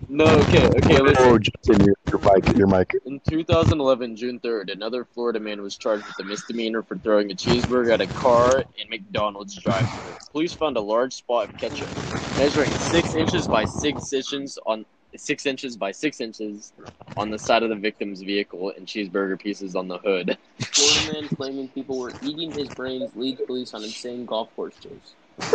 [0.09, 1.25] no, okay, okay, listen.
[1.25, 2.91] Oh, Justin, your, your mic, your mic.
[3.05, 7.35] In 2011, June 3rd, another Florida man was charged with a misdemeanor for throwing a
[7.35, 10.15] cheeseburger at a car in McDonald's drive-thru.
[10.31, 11.89] Police found a large spot of ketchup
[12.37, 14.85] measuring six inches by six inches on
[15.17, 16.73] six inches by six inches
[17.15, 20.37] on the side of the victim's vehicle and cheeseburger pieces on the hood.
[20.75, 25.15] Florida man claiming people were eating his brains leads police on insane golf course chase.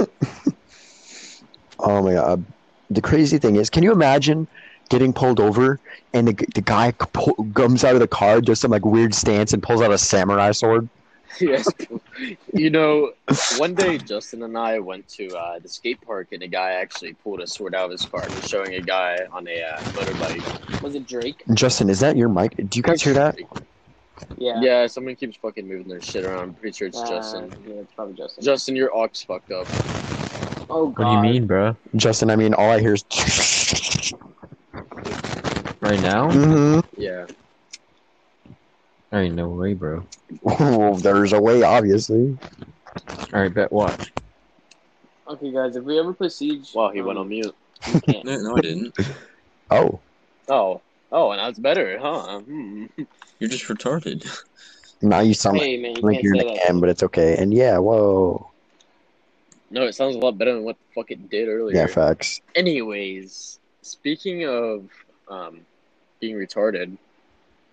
[1.80, 2.44] Oh my god.
[2.90, 4.48] The crazy thing is, can you imagine
[4.90, 5.78] getting pulled over
[6.12, 9.52] and the, the guy pull, comes out of the car, does some like weird stance,
[9.52, 10.88] and pulls out a samurai sword?
[11.40, 11.68] yes.
[12.52, 13.12] You know,
[13.58, 17.14] one day Justin and I went to uh, the skate park and a guy actually
[17.14, 19.78] pulled a sword out of his car and was showing a guy on a uh,
[19.92, 20.82] motorbike.
[20.82, 21.42] Was it Drake?
[21.54, 22.56] Justin, is that your mic?
[22.56, 23.36] Do you guys hear that?
[24.36, 24.60] Yeah.
[24.60, 26.40] Yeah, someone keeps fucking moving their shit around.
[26.40, 27.52] I'm pretty sure it's Uh, Justin.
[27.66, 28.44] Yeah, it's probably Justin.
[28.44, 29.66] Justin, your aux fucked up.
[30.70, 31.04] oh God.
[31.04, 31.76] What do you mean, bro?
[31.96, 33.04] Justin, I mean, all I hear is.
[35.80, 36.28] Right now?
[36.30, 36.80] Mm-hmm.
[37.00, 37.26] Yeah.
[39.12, 40.06] I ain't no way, bro.
[40.42, 42.36] well, there's a way, obviously.
[43.32, 44.12] All right, bet watch.
[45.26, 47.54] Okay, guys, if we ever play Siege, Wow, he um, went on mute.
[47.92, 48.24] we can't.
[48.24, 48.94] No, no, I didn't.
[49.70, 50.00] Oh,
[50.48, 50.80] Oh.
[51.12, 52.40] Oh, and that's better, huh?
[52.40, 52.86] Hmm.
[53.38, 54.26] You're just retarded.
[55.02, 56.64] now you sound Hey man, you like can't you're say an that.
[56.64, 57.36] again, but it's okay.
[57.36, 58.50] And yeah, whoa.
[59.70, 61.76] No, it sounds a lot better than what the fuck it did earlier.
[61.76, 62.40] Yeah, facts.
[62.54, 64.88] Anyways, speaking of
[65.28, 65.60] um,
[66.20, 66.96] being retarded,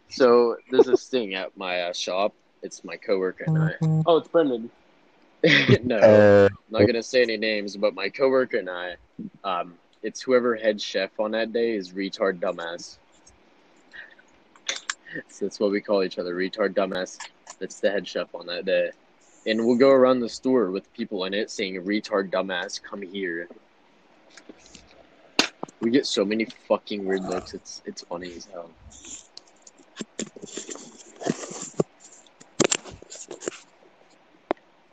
[0.09, 2.33] so there's this thing at my uh, shop.
[2.61, 3.73] It's my coworker and I.
[4.05, 4.69] Oh, it's Brendan.
[5.83, 8.95] no, Uh, I'm not gonna say any names, but my coworker and I,
[9.43, 12.97] um, it's whoever head chef on that day is retard dumbass.
[15.29, 17.17] so that's what we call each other, retard dumbass.
[17.59, 18.91] That's the head chef on that day,
[19.45, 23.47] and we'll go around the store with people in it saying retard dumbass, come here.
[25.81, 27.53] We get so many fucking weird looks.
[27.53, 28.71] It's it's funny as hell.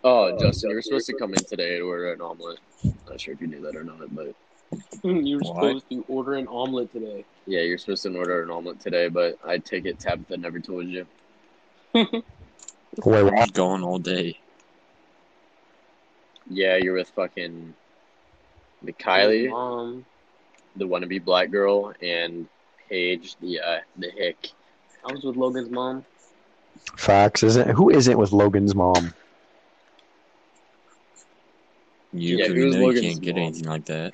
[0.04, 2.58] Oh, Justin, you were supposed to come in today to order an omelet.
[3.08, 4.34] Not sure if you knew that or not, but
[5.04, 7.24] you were supposed to order an omelet today.
[7.46, 9.08] yeah, you're supposed to order an omelet today.
[9.08, 11.06] But I take it Tabitha never told you.
[11.94, 12.06] wait,
[13.04, 13.32] I what?
[13.32, 14.38] was gone all day.
[16.48, 17.74] Yeah, you're with fucking
[18.82, 20.04] the Kylie, Mom,
[20.74, 22.48] the wannabe black girl, and
[22.88, 24.50] Paige, the uh, the hick.
[25.04, 26.04] I was with Logan's mom.
[26.96, 29.12] Facts isn't who isn't with Logan's mom?
[32.12, 33.42] You Yeah, clearly who's know you can't get mom?
[33.44, 34.12] anything like that.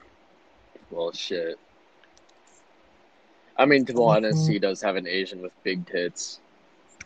[0.90, 1.58] Well, shit.
[3.56, 6.38] I mean, to be honest, he does have an Asian with big tits.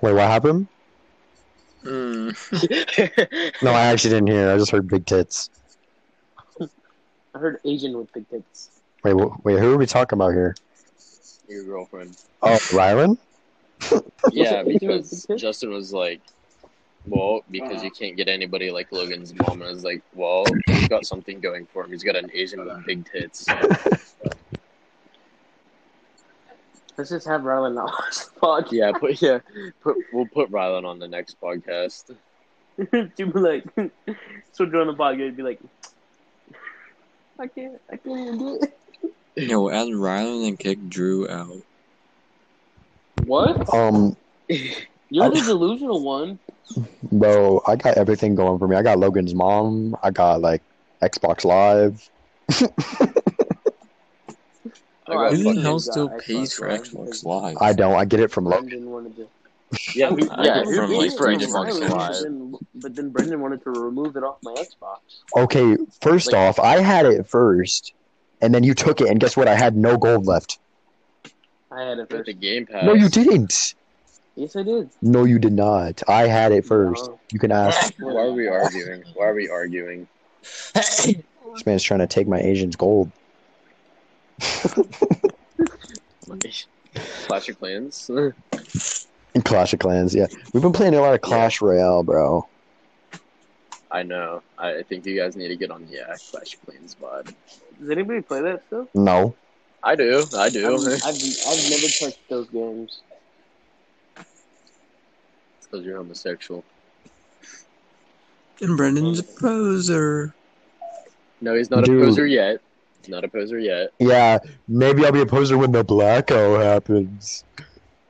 [0.03, 0.69] Wait, what happened?
[1.85, 2.33] Mm.
[3.63, 4.51] No, I actually didn't hear.
[4.51, 5.51] I just heard big tits.
[7.35, 8.71] I heard Asian with big tits.
[9.03, 10.55] Wait, wait, who are we talking about here?
[11.49, 12.17] Your girlfriend.
[12.43, 13.19] Oh, Rylan?
[14.31, 15.27] Yeah, because?
[15.37, 16.21] Justin was like,
[17.07, 17.85] well, because uh-huh.
[17.85, 19.61] you can't get anybody like Logan's mom.
[19.61, 21.91] And I was like, well, he's got something going for him.
[21.91, 23.47] He's got an Asian with big tits.
[26.97, 28.73] Let's just have Rylan not watch the podcast.
[28.73, 29.39] Yeah, put yeah,
[29.81, 32.15] put we'll put Rylan on the next podcast.
[32.91, 33.65] to be like,
[34.53, 35.59] so join the podcast and be like,
[37.39, 39.49] I can't, I can't even do it.
[39.49, 41.63] No, add Rylan and kick Drew out.
[43.33, 43.73] What?
[43.73, 44.15] Um,
[45.09, 46.39] You're the delusional one.
[47.11, 48.77] bro, I got everything going for me.
[48.77, 49.97] I got Logan's mom.
[50.03, 50.61] I got like
[51.01, 52.11] Xbox Live.
[55.09, 57.57] I Who the hell still Live, pays for Xbox Xbox Live?
[57.59, 57.95] I don't.
[57.95, 58.91] I get it from Logan.
[58.91, 59.29] Wanted to.
[59.95, 60.55] yeah, I mean, I yeah.
[60.57, 62.11] get Who from, pays like, for three Xbox different Live?
[62.11, 64.99] But then, but then Brendan wanted to remove it off my Xbox.
[65.35, 67.95] Okay, first Like- off, I had it first,
[68.43, 69.49] and then you took it, and guess what?
[69.49, 70.59] I had no gold left.
[71.73, 72.27] I had it first.
[72.27, 72.85] the Game Pass.
[72.85, 73.75] No, you didn't.
[74.35, 74.91] Yes, I did.
[75.01, 76.03] No, you did not.
[76.09, 77.07] I had it first.
[77.07, 77.21] No.
[77.33, 77.95] You can ask.
[78.01, 79.05] Why are we arguing?
[79.15, 80.07] Why are we arguing?
[80.75, 83.11] This man's trying to take my Asian's gold.
[87.27, 88.11] Clash of Clans.
[89.35, 90.27] In Clash of Clans, yeah.
[90.53, 92.47] We've been playing a lot of Clash Royale, bro.
[93.91, 94.43] I know.
[94.59, 97.35] I I think you guys need to get on the uh, Clash of Clans vibe.
[97.79, 98.89] Does anybody play that stuff?
[98.95, 99.35] No.
[99.83, 100.25] I do.
[100.35, 100.67] I I've, do.
[100.77, 103.01] I've, I've never touched those games.
[105.63, 106.65] Because you're homosexual.
[108.61, 110.35] And Brendan's a poser.
[111.41, 112.01] No, he's not Dude.
[112.01, 112.61] a poser yet.
[113.01, 113.91] He's not a poser yet.
[113.99, 117.45] Yeah, maybe I'll be a poser when the blackout happens.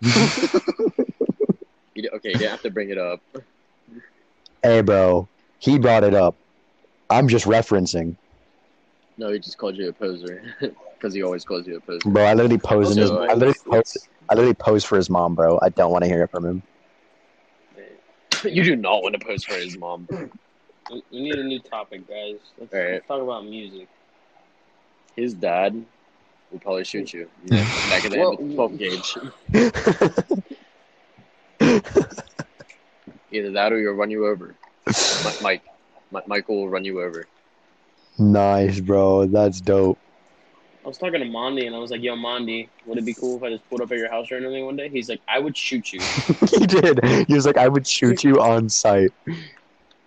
[1.95, 3.21] You, okay, you didn't have to bring it up.
[4.63, 5.29] Hey, bro.
[5.59, 6.37] He brought it up.
[7.11, 8.17] I'm just referencing.
[9.23, 10.43] No, he just called you a poser.
[10.99, 12.09] Because he always calls you a poser.
[12.09, 13.11] Bro, I literally posed in his.
[13.11, 15.59] Also, I literally it's- posed, I literally posed for his mom, bro.
[15.61, 16.63] I don't want to hear it from him.
[18.45, 20.07] You do not want to pose for his mom.
[20.91, 22.37] We, we need a new topic, guys.
[22.59, 22.93] Let's, Alright.
[22.95, 23.89] let's talk about music.
[25.17, 25.85] His dad
[26.53, 27.29] will probably shoot you.
[27.47, 29.17] Back at the Well, end 12 gauge.
[33.33, 34.55] Either that or he'll run you over.
[34.87, 35.63] Mi- Mike.
[36.29, 37.27] Michael will run you over.
[38.19, 39.27] Nice, bro.
[39.27, 39.99] That's dope.
[40.85, 43.37] I was talking to Mondi, and I was like, "Yo, Mondi, would it be cool
[43.37, 45.39] if I just pulled up at your house or anything one day?" He's like, "I
[45.39, 46.01] would shoot you."
[46.51, 47.05] he did.
[47.29, 49.13] He was like, I would shoot you on sight.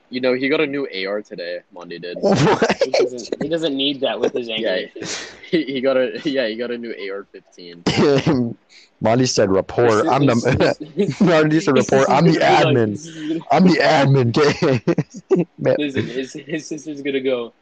[0.09, 1.61] You know, he got a new AR today.
[1.73, 2.17] Mondi did.
[2.19, 2.77] What?
[2.83, 4.89] He doesn't, he doesn't need that with his anger.
[4.95, 5.07] Yeah.
[5.49, 6.47] He, he got a yeah.
[6.47, 8.55] He got a new AR-15.
[9.01, 10.07] Monty said, report.
[10.07, 11.15] I'm the.
[11.21, 12.09] Monty said, report.
[12.09, 12.91] I'm the He's like, admin.
[12.91, 15.49] this is gonna- I'm the admin.
[15.59, 15.75] Man.
[15.77, 17.53] Listen, his, his sister's gonna go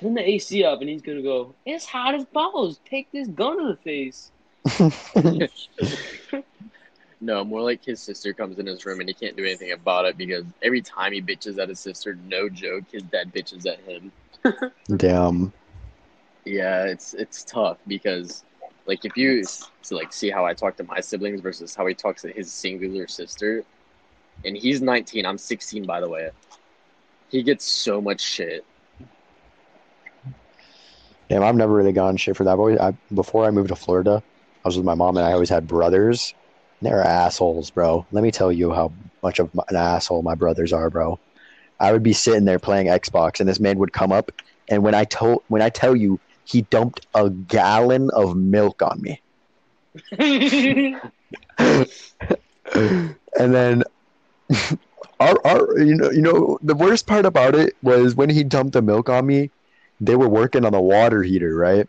[0.00, 1.54] turn the AC up, and he's gonna go.
[1.66, 2.80] It's hot as balls.
[2.84, 4.30] Take this gun to the face.
[7.20, 10.04] No, more like his sister comes in his room and he can't do anything about
[10.04, 13.80] it because every time he bitches at his sister, no joke, his dad bitches at
[13.80, 14.12] him.
[14.96, 15.52] Damn.
[16.44, 18.44] Yeah, it's it's tough because
[18.86, 21.94] like if you to like see how I talk to my siblings versus how he
[21.94, 23.64] talks to his singular sister,
[24.44, 26.30] and he's 19, I'm 16 by the way.
[27.30, 28.64] He gets so much shit.
[31.28, 32.52] Damn, I've never really gone shit for that.
[32.52, 34.22] I've always, I, before I moved to Florida,
[34.64, 36.34] I was with my mom and I always had brothers.
[36.80, 38.06] They're assholes, bro.
[38.12, 41.18] Let me tell you how much of an asshole my brothers are, bro.
[41.80, 44.32] I would be sitting there playing Xbox, and this man would come up,
[44.68, 49.00] and when I told, when I tell you, he dumped a gallon of milk on
[49.00, 49.20] me,
[50.18, 51.04] and
[53.36, 53.84] then
[55.20, 58.72] our, our, you know, you know, the worst part about it was when he dumped
[58.72, 59.50] the milk on me.
[60.00, 61.88] They were working on the water heater, right?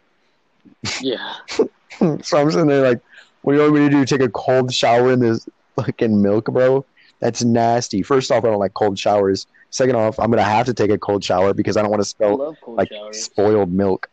[1.01, 1.35] Yeah.
[1.47, 3.01] so I'm sitting there like,
[3.41, 4.05] what do you want me to do?
[4.05, 6.85] Take a cold shower in this fucking milk, bro?
[7.19, 8.01] That's nasty.
[8.01, 9.45] First off, I don't like cold showers.
[9.71, 12.07] Second off, I'm gonna have to take a cold shower because I don't want to
[12.07, 13.23] I smell like showers.
[13.23, 14.09] spoiled milk.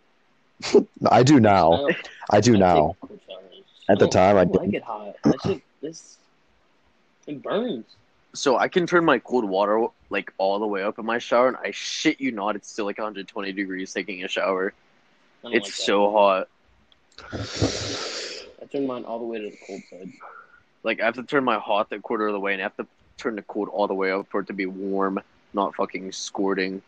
[0.75, 1.71] No, I do now.
[1.77, 1.97] don't-
[2.31, 2.75] I do I now.
[3.01, 3.63] take cold showers.
[3.89, 4.75] At the oh, time, I oh, don't like didn't.
[4.75, 5.15] it hot.
[5.25, 6.17] That shit, this,
[7.27, 7.85] it burns.
[8.37, 11.49] So I can turn my cold water like all the way up in my shower,
[11.49, 14.73] and I shit you not, it's still like 120 degrees taking a shower.
[15.45, 16.49] It's like so hot.
[17.33, 20.13] I turn mine all the way to the cold side.
[20.83, 22.77] Like I have to turn my hot a quarter of the way, and I have
[22.77, 25.21] to turn the cold all the way up for it to be warm,
[25.55, 26.83] not fucking scorching,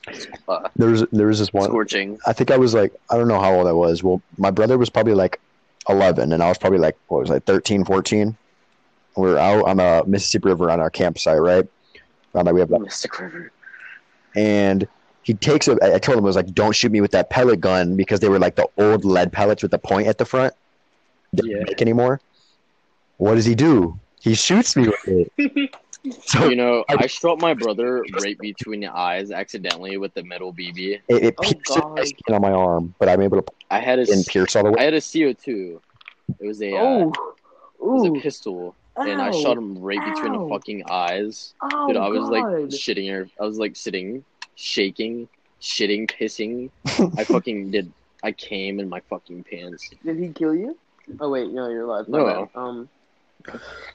[0.49, 1.65] uh, There was there was this one.
[1.71, 2.19] scorching.
[2.27, 4.03] I think I was like I don't know how old I was.
[4.03, 5.41] Well, my brother was probably like
[5.89, 8.37] 11, and I was probably like what was I 13, 14.
[9.17, 11.67] We were out on the Mississippi River on our campsite, right?
[12.35, 13.51] Around that we have Mystic River.
[14.37, 14.87] and
[15.23, 15.79] he takes it.
[15.83, 18.21] I I told him I was like, "Don't shoot me with that pellet gun," because
[18.21, 20.55] they were like the old lead pellets with the point at the front.
[21.33, 21.65] They don't Yeah.
[21.67, 22.21] make anymore.
[23.17, 23.99] What does he do?
[24.21, 25.71] He shoots me with it.
[26.23, 30.23] So You know, I- I shot my brother right between the eyes accidentally with the
[30.23, 31.01] metal BB.
[31.09, 33.99] it, it Oh, pierces my skin on my arm, but I'm able to I had
[33.99, 34.77] a and pierce all the way.
[34.79, 35.81] I had a CO2.
[36.41, 40.35] It was a uh, Oh, it was a pistol, and I shot him right between
[40.35, 40.45] Ow.
[40.45, 41.55] the fucking eyes.
[41.63, 43.29] oh Dude, I was like shitting her.
[43.41, 45.29] I was like sitting, shaking,
[45.61, 46.71] shitting, pissing.
[47.19, 47.93] I fucking did.
[48.23, 49.91] I came in my fucking pants.
[50.05, 50.77] Did he kill you?
[51.21, 52.09] Oh wait, no, you're alive.
[52.09, 52.51] My No.
[52.55, 52.89] Um,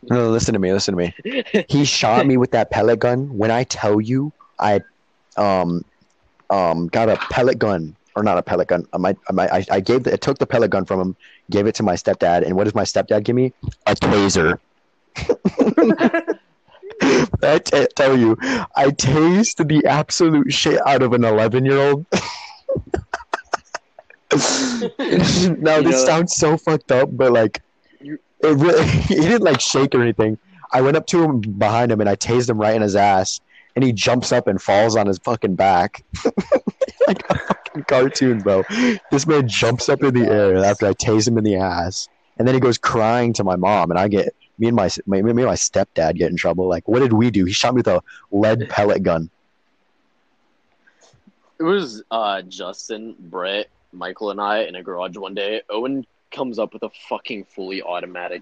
[0.04, 0.72] No, listen to me.
[0.72, 1.66] Listen to me.
[1.68, 3.38] He shot me with that pellet gun.
[3.38, 4.82] When I tell you, I
[5.38, 5.84] um
[6.50, 8.86] um got a pellet gun or not a pellet gun.
[8.94, 11.16] I might, I, I, I gave the, I took the pellet gun from him,
[11.50, 13.54] gave it to my stepdad, and what does my stepdad give me?
[13.88, 14.60] A taser.
[17.44, 18.38] I t- tell you,
[18.76, 22.06] I taste the absolute shit out of an 11 year old.
[25.60, 27.62] now, You this sounds so fucked up, but like,
[28.00, 30.38] it really, he didn't like shake or anything.
[30.72, 33.40] I went up to him behind him and I tased him right in his ass,
[33.76, 36.04] and he jumps up and falls on his fucking back,
[37.08, 38.64] like a fucking cartoon, bro.
[39.12, 42.08] This man jumps up in the air after I tase him in the ass,
[42.38, 45.20] and then he goes crying to my mom, and I get me and my me
[45.20, 46.68] and my stepdad get in trouble.
[46.68, 47.46] Like, what did we do?
[47.46, 48.02] He shot me with a
[48.32, 49.30] lead pellet gun.
[51.60, 55.62] It was uh, Justin, Brett, Michael, and I in a garage one day.
[55.70, 58.42] Owen comes up with a fucking fully automatic,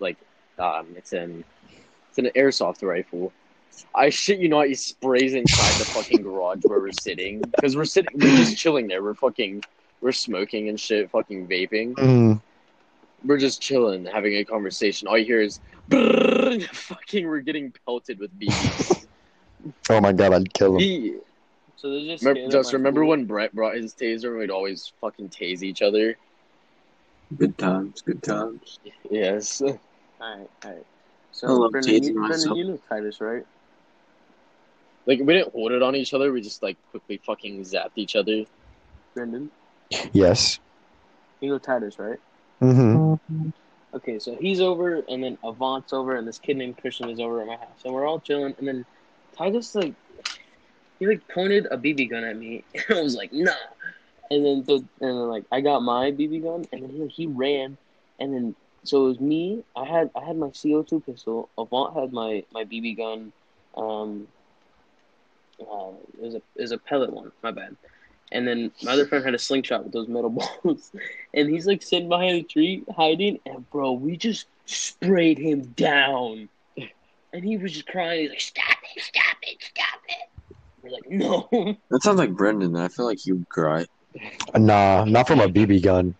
[0.00, 0.16] like,
[0.58, 1.44] um, it's an
[2.08, 3.32] it's an airsoft rifle.
[3.94, 7.86] I shit you not, he sprays inside the fucking garage where we're sitting because we're
[7.86, 9.02] sitting, we're just chilling there.
[9.02, 9.62] We're fucking,
[10.02, 11.94] we're smoking and shit, fucking vaping.
[11.94, 12.42] Mm.
[13.24, 15.06] We're just chilling, having a conversation.
[15.08, 19.06] All you hear is, "Brrrr," fucking, we're getting pelted with bees.
[19.90, 20.80] Oh my god, I'd kill him.
[20.80, 21.14] He,
[21.76, 23.08] So they just remember, just remember food.
[23.10, 26.16] when Brett brought his taser and we'd always fucking tase each other?
[27.38, 28.80] Good times, good times.
[29.08, 29.62] Yes.
[30.20, 30.86] Alright, alright.
[31.30, 32.58] So I Brendan, you, Brendan, myself.
[32.58, 33.46] you know Titus, right?
[35.06, 38.16] Like, we didn't hold it on each other, we just, like, quickly fucking zapped each
[38.16, 38.44] other.
[39.14, 39.48] Brendan,
[40.12, 40.58] Yes.
[41.40, 42.18] you know Titus, right?
[42.62, 43.50] Mm-hmm.
[43.94, 47.40] Okay, so he's over, and then Avant's over, and this kid named Christian is over
[47.42, 48.84] at my house, and we're all chilling, and then
[49.36, 49.94] Titus like
[50.98, 53.52] he like pointed a BB gun at me, and I was like, nah,
[54.30, 57.26] and then the, and then like I got my BB gun, and then he, he
[57.26, 57.76] ran,
[58.18, 58.54] and then
[58.84, 59.62] so it was me.
[59.76, 61.48] I had I had my CO two pistol.
[61.58, 63.32] Avant had my my BB gun.
[63.76, 64.26] Um,
[65.60, 67.30] uh, it was a it was a pellet one.
[67.42, 67.76] My bad.
[68.32, 70.30] And then my other friend had a slingshot with those metal
[70.62, 70.90] balls,
[71.34, 73.38] and he's like sitting behind a tree hiding.
[73.46, 76.48] And bro, we just sprayed him down,
[77.32, 78.22] and he was just crying.
[78.22, 79.02] He's like, "Stop it!
[79.02, 79.62] Stop it!
[79.62, 82.74] Stop it!" We're like, "No." That sounds like Brendan.
[82.76, 83.86] I feel like he would cry.
[84.54, 86.14] Nah, not from a BB gun.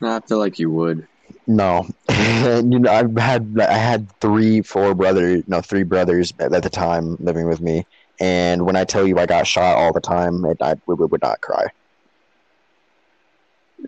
[0.00, 1.06] No, I feel like you would.
[1.46, 6.62] No, you know I've had I had three, four brothers, no, three brothers at, at
[6.62, 7.84] the time living with me,
[8.20, 11.06] and when I tell you I got shot all the time, it, I we, we
[11.06, 11.66] would not cry,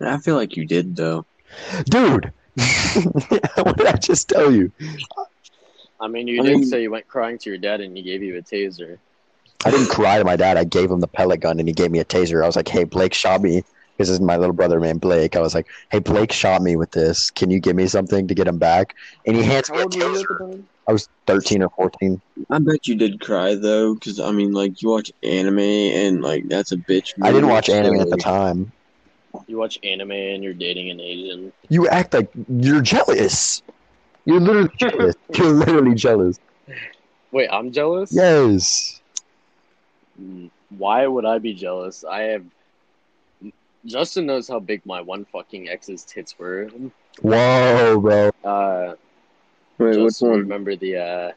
[0.01, 1.25] I feel like you did though.
[1.85, 2.31] dude.
[3.57, 4.71] what did I just tell you?
[5.99, 8.03] I mean, you I did mean- say you went crying to your dad and he
[8.03, 8.97] gave you a taser.
[9.65, 10.55] I didn't cry to my dad.
[10.57, 12.43] I gave him the pellet gun and he gave me a taser.
[12.43, 13.63] I was like, "Hey, Blake shot me."
[13.97, 15.35] This is my little brother named Blake.
[15.35, 17.31] I was like, "Hey, Blake shot me with this.
[17.31, 19.83] Can you give me something to get him back?" And he hands How me a
[19.83, 20.63] old you taser.
[20.87, 20.93] The time?
[20.93, 22.21] I was thirteen or fourteen.
[22.49, 26.47] I bet you did cry though, because I mean, like you watch anime and like
[26.47, 27.13] that's a bitch.
[27.21, 28.71] I didn't watch anime at the time.
[29.47, 31.53] You watch anime and you're dating an Asian.
[31.69, 33.61] You act like you're jealous.
[34.25, 35.15] You're literally jealous.
[35.35, 36.39] You're literally jealous.
[37.31, 38.11] Wait, I'm jealous?
[38.11, 39.01] Yes.
[40.19, 42.03] Mm, Why would I be jealous?
[42.03, 42.45] I have.
[43.85, 46.69] Justin knows how big my one fucking ex's tits were.
[47.21, 48.31] Whoa, bro.
[48.43, 48.95] Uh,
[49.77, 50.39] Wait, which one?
[50.39, 51.31] remember the, uh,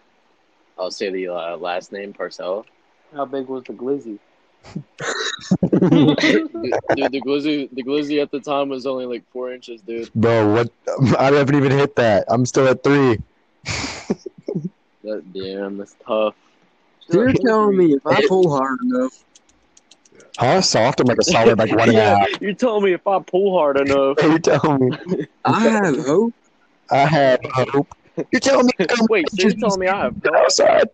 [0.79, 2.67] I'll say the uh, last name, Parcell?
[3.15, 4.19] How big was the glizzy?
[5.81, 10.13] dude, dude, the glizzy, the glizzy at the time was only like four inches, dude.
[10.15, 10.71] Bro, what?
[11.19, 12.25] I haven't even hit that.
[12.29, 13.19] I'm still at three.
[15.03, 16.35] That, damn, that's tough.
[17.09, 19.25] You're telling me if I pull hard enough,
[20.41, 20.63] Huh?
[20.63, 21.01] Soft?
[21.01, 22.41] I'm like a solid like one and a half.
[22.41, 24.17] You're telling me if I pull hard enough.
[24.23, 26.35] You're telling me I have hope.
[26.91, 27.95] I have hope.
[28.33, 28.73] You're telling me
[29.09, 30.89] Wait, so you're telling me I have Get outside.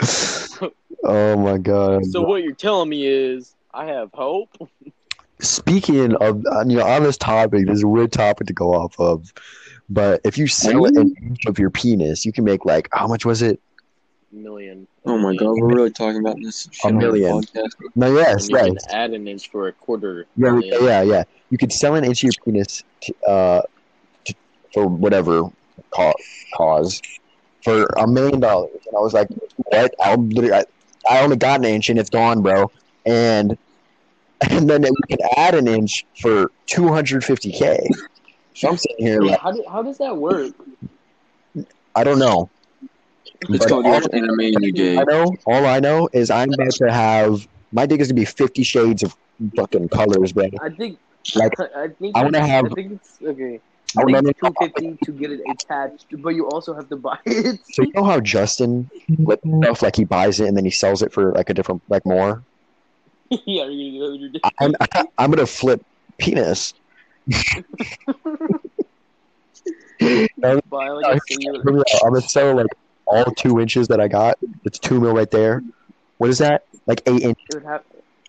[1.04, 2.06] oh my god.
[2.06, 4.50] So what you're telling me is I have hope.
[5.40, 8.98] Speaking of, uh, you know, on this topic, there's a weird topic to go off
[8.98, 9.32] of.
[9.88, 13.06] But if you sell it an inch of your penis, you can make like how
[13.06, 13.60] much was it?
[14.30, 14.86] Million.
[15.06, 17.40] Oh my god, we're really talking about this shit on the million.
[17.40, 17.70] podcast.
[17.94, 20.26] No, yes, And you yes, can add an inch for a quarter.
[20.36, 20.84] yeah, million.
[20.84, 21.24] yeah, yeah.
[21.48, 23.68] You could sell an inch of your penis to, uh, to,
[24.72, 25.42] for whatever
[26.54, 27.00] cause
[27.62, 28.70] for a million dollars.
[28.86, 29.94] And I was like, what?
[30.00, 30.64] I'll literally, I,
[31.10, 32.70] I only got an inch and it's gone, bro.
[33.06, 33.56] And
[34.50, 37.88] and then we can add an inch for 250k.
[38.54, 40.52] So I'm sitting here Wait, like, how, do, how does that work?
[41.94, 42.50] I don't know.
[43.40, 44.98] It's But called all- anime and you gay.
[44.98, 45.32] I know.
[45.46, 49.02] All I know is I'm about to have my dick is gonna be 50 shades
[49.02, 49.16] of
[49.56, 50.48] fucking colors, bro.
[50.60, 50.98] I think
[51.34, 53.60] Like, I think I wanna have- I think it's okay.
[53.96, 56.88] I I think wanna it's two fifty to get it attached, but you also have
[56.90, 57.60] to buy it.
[57.72, 59.62] So you know how Justin with mm-hmm.
[59.62, 62.04] stuff like he buys it and then he sells it for like a different like
[62.04, 62.42] more.
[63.46, 64.42] yeah, are you gonna get your dick?
[64.60, 64.74] I'm
[65.18, 65.82] I'm gonna flip
[66.18, 66.74] penis.
[69.98, 71.20] buy like.
[71.64, 71.72] I'm
[72.04, 72.66] gonna sell like
[73.06, 74.38] all two inches that I got.
[74.64, 75.62] It's two mil right there.
[76.18, 76.64] What is that?
[76.86, 77.44] Like eight inches.
[77.50, 77.82] It would have.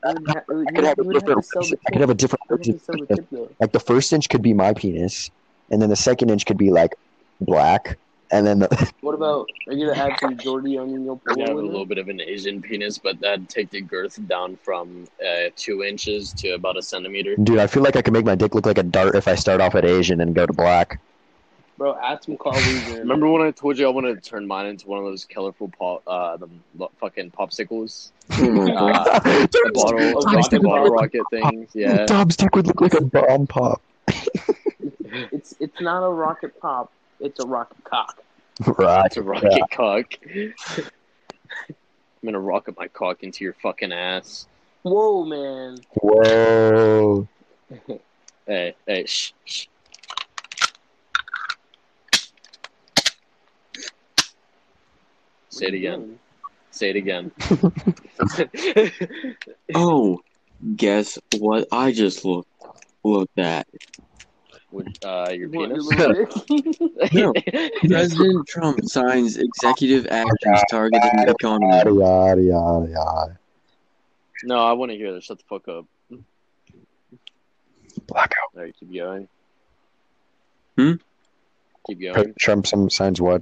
[0.03, 1.45] It would ha- I could have a you have to different.
[1.85, 2.41] I could have a different.
[2.49, 3.49] You would have to sell the tip though.
[3.59, 5.29] Like the first inch could be my penis,
[5.71, 6.95] and then the second inch could be like
[7.41, 7.97] black,
[8.31, 11.79] and then the, What about are you gonna add some Giordano I have a little
[11.79, 11.85] there?
[11.85, 16.33] bit of an Asian penis, but that'd take the girth down from uh, two inches
[16.33, 17.35] to about a centimeter.
[17.37, 19.35] dude, I feel like I could make my dick look like a dart if I
[19.35, 20.99] start off at Asian and go to black.
[21.77, 22.99] Bro, add some colors in.
[22.99, 25.71] Remember when I told you I wanted to turn mine into one of those colorful
[25.79, 29.07] pop, uh, the lo- fucking popsicles, Oh my god.
[29.07, 31.69] uh, the bottle, rocket the bottle rocket things?
[31.73, 32.05] Yeah.
[32.05, 33.81] Tom's dick would look like a bomb pop.
[35.31, 36.91] It's it's not a rocket pop.
[37.19, 38.21] It's a rocket cock.
[38.77, 39.05] right.
[39.05, 40.05] It's a rocket cock.
[40.77, 44.47] I'm gonna rocket my cock into your fucking ass.
[44.83, 45.77] Whoa, man.
[46.01, 47.27] Whoa.
[48.45, 49.67] Hey, hey, shh, shh.
[55.49, 56.19] Say it again.
[56.71, 57.31] Say it again.
[59.75, 60.19] Oh,
[60.75, 62.49] guess what I just looked
[63.03, 63.67] looked at?
[64.71, 65.89] Would, uh, your What, penis?
[65.91, 66.29] your?
[67.13, 67.33] No.
[67.87, 71.73] President Trump signs executive actions targeting the economy.
[71.75, 73.39] Yada yada yada yada.
[74.43, 75.23] no, I want to hear this.
[75.25, 75.85] Shut the fuck up.
[78.07, 78.37] Blackout.
[78.55, 79.27] All right, keep going.
[80.77, 80.93] Hmm?
[81.87, 82.33] Keep going.
[82.39, 83.41] Trump signs what?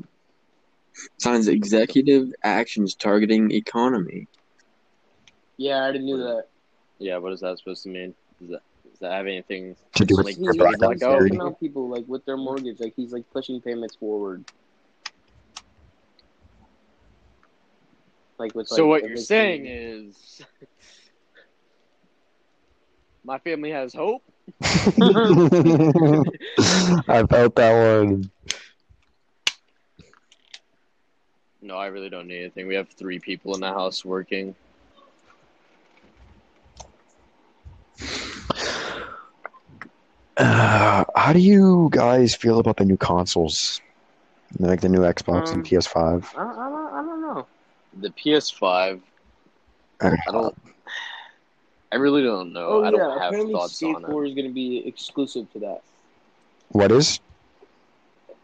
[1.18, 4.28] Signs executive actions targeting economy.
[5.58, 6.48] yeah, I already knew that.
[7.00, 8.16] Yeah, what is that supposed to mean?
[8.42, 8.62] Does that,
[8.98, 11.02] does that have anything To do with like, He's, your to he's, the blackout he's
[11.02, 12.80] helping out people like with their mortgage.
[12.80, 14.44] Like he's like pushing payments forward.
[18.40, 19.26] Like with So like, what you're eviction.
[19.26, 20.42] saying is,
[23.24, 24.24] my family has hope.
[25.00, 26.24] I
[27.30, 28.32] felt that one.
[31.62, 32.68] No, I really don't need anything.
[32.68, 34.56] We have three people in the house working.
[40.38, 43.82] Uh, how do you guys feel about the new consoles?
[44.60, 46.26] Like the new Xbox Um, and PS5?
[46.38, 47.48] I, I, don't, I don't know.
[48.00, 49.02] The PS5,
[50.02, 50.56] I don't.
[51.92, 52.68] I really don't know.
[52.68, 55.60] Oh I don't have apparently thoughts Skate on Four is going to be exclusive to
[55.60, 55.82] that.
[56.70, 57.20] What is?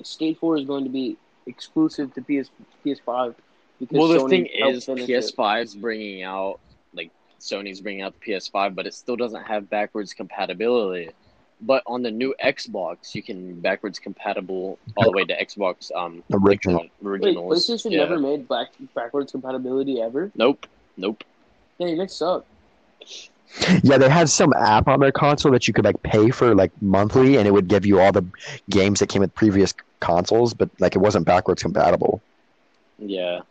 [0.01, 2.49] Skate Four is going to be exclusive to PS
[2.85, 3.35] PS5
[3.79, 5.35] because Well, the Sony thing is, finish it.
[5.35, 6.59] PS5's bringing out
[6.93, 11.11] like Sony's bringing out the PS5, but it still doesn't have backwards compatibility.
[11.65, 16.23] But on the new Xbox, you can backwards compatible all the way to Xbox um
[16.29, 16.79] like Original.
[17.01, 17.67] the Wait, originals.
[17.69, 17.99] PlayStation Yeah.
[17.99, 20.31] never made back backwards compatibility ever.
[20.35, 20.67] Nope.
[20.97, 21.23] Nope.
[21.77, 22.45] Yeah, you mixed up.
[23.83, 26.71] Yeah, they had some app on their console that you could like pay for like
[26.81, 28.25] monthly, and it would give you all the
[28.69, 32.21] games that came with previous consoles, but like it wasn't backwards compatible.
[32.99, 33.41] Yeah.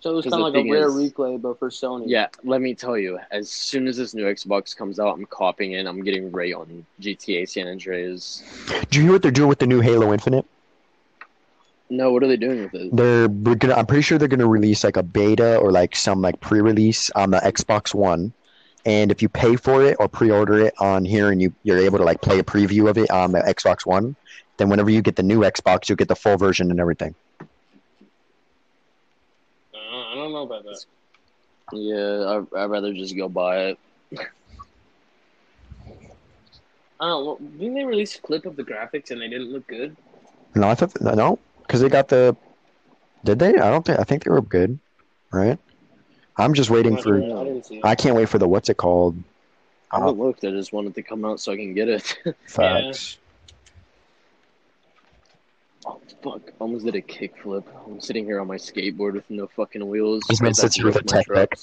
[0.00, 2.04] So it was 'Cause kind of like a rare is- replay, but for Sony.
[2.06, 5.72] Yeah, let me tell you, as soon as this new Xbox comes out, I'm copying
[5.72, 5.86] it.
[5.86, 8.42] I'm getting right on GTA San Andreas.
[8.90, 10.46] Do you hear what they're doing with the new Halo Infinite?
[11.90, 12.96] No, what are they doing with it?
[12.96, 13.74] They're we're gonna.
[13.74, 17.30] I'm pretty sure they're gonna release like a beta or like some like pre-release on
[17.32, 18.32] the Xbox One,
[18.86, 21.98] and if you pay for it or pre-order it on here, and you you're able
[21.98, 24.14] to like play a preview of it on the Xbox One,
[24.56, 27.14] then whenever you get the new Xbox, you'll get the full version and everything.
[29.74, 29.78] Uh,
[30.12, 30.84] I don't know about that.
[31.72, 33.78] Yeah, I, I'd rather just go buy it.
[37.00, 37.24] I don't know.
[37.24, 39.96] well, Didn't they release a clip of the graphics and they didn't look good?
[40.54, 42.36] No, I thought no, because they got the.
[43.24, 43.48] Did they?
[43.50, 43.98] I don't think.
[44.00, 44.78] I think they were good,
[45.32, 45.58] right?
[46.36, 47.16] I'm just waiting I for.
[47.16, 47.84] I didn't see it.
[47.84, 49.16] I can't wait for the what's it called?
[49.92, 50.44] I Uh, haven't looked.
[50.44, 52.16] I just wanted to come out so I can get it.
[52.46, 53.19] facts.
[55.86, 56.40] Oh, fuck.
[56.58, 57.64] Almost did a kickflip.
[57.86, 60.22] I'm sitting here on my skateboard with no fucking wheels.
[60.28, 61.54] This man sits here with a tech deck.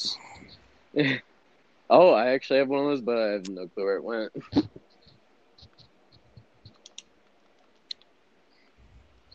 [1.90, 4.32] oh, I actually have one of those, but I have no clue where it went.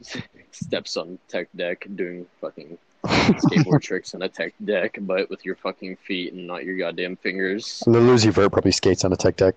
[0.50, 5.56] Steps on tech deck doing fucking skateboard tricks on a tech deck, but with your
[5.56, 7.82] fucking feet and not your goddamn fingers.
[7.86, 9.54] Lil Uzi Vert probably skates on a tech deck.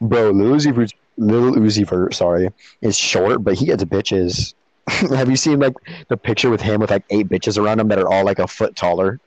[0.00, 2.48] Bro, Lil Uzi Vert, Lil Uzi Vert, sorry,
[2.82, 4.54] is short, but he gets bitches.
[4.88, 5.74] Have you seen like
[6.08, 8.46] the picture with him with like eight bitches around him that are all like a
[8.46, 9.20] foot taller?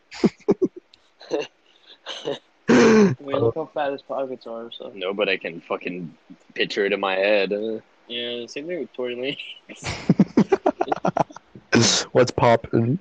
[1.31, 4.71] I mean, look how fat his pockets are.
[4.71, 6.15] So No, but I can fucking
[6.55, 7.53] picture it in my head.
[7.53, 9.37] Uh, yeah, same thing with Tory Lanez.
[12.11, 12.97] What's poppin'?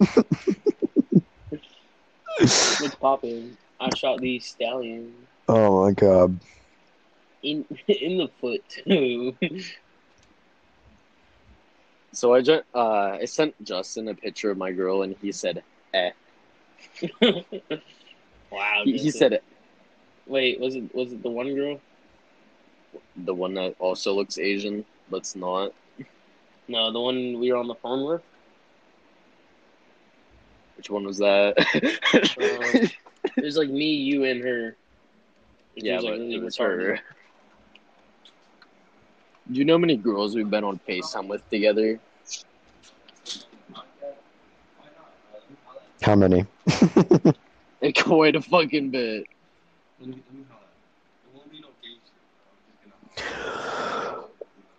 [2.39, 3.57] What's popping?
[3.81, 5.13] I shot the stallion
[5.49, 6.39] Oh my god.
[7.43, 9.37] In in the foot too.
[12.13, 15.63] So I just uh I sent Justin a picture of my girl and he said
[15.95, 16.11] eh.
[18.51, 18.83] wow.
[18.85, 19.41] He, he said
[20.27, 21.81] Wait, was it was it the one girl?
[23.17, 25.73] The one that also looks Asian, but's not.
[26.69, 28.23] No, the one we were on the phone with.
[30.77, 31.55] Which one was that?
[32.41, 32.89] Uh,
[33.37, 34.77] It was like me, you, and her.
[35.79, 36.83] She yeah, was, like, really it was retarded.
[36.83, 37.01] her.
[39.51, 41.99] Do you know how many girls we've been on FaceTime with together?
[46.03, 46.47] How many?
[47.97, 49.25] Quite a fucking bit.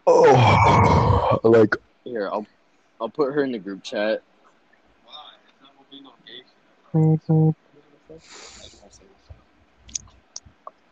[0.08, 2.48] Oh, like Here, I'll
[3.02, 4.24] I'll put her in the group chat.
[6.94, 7.54] all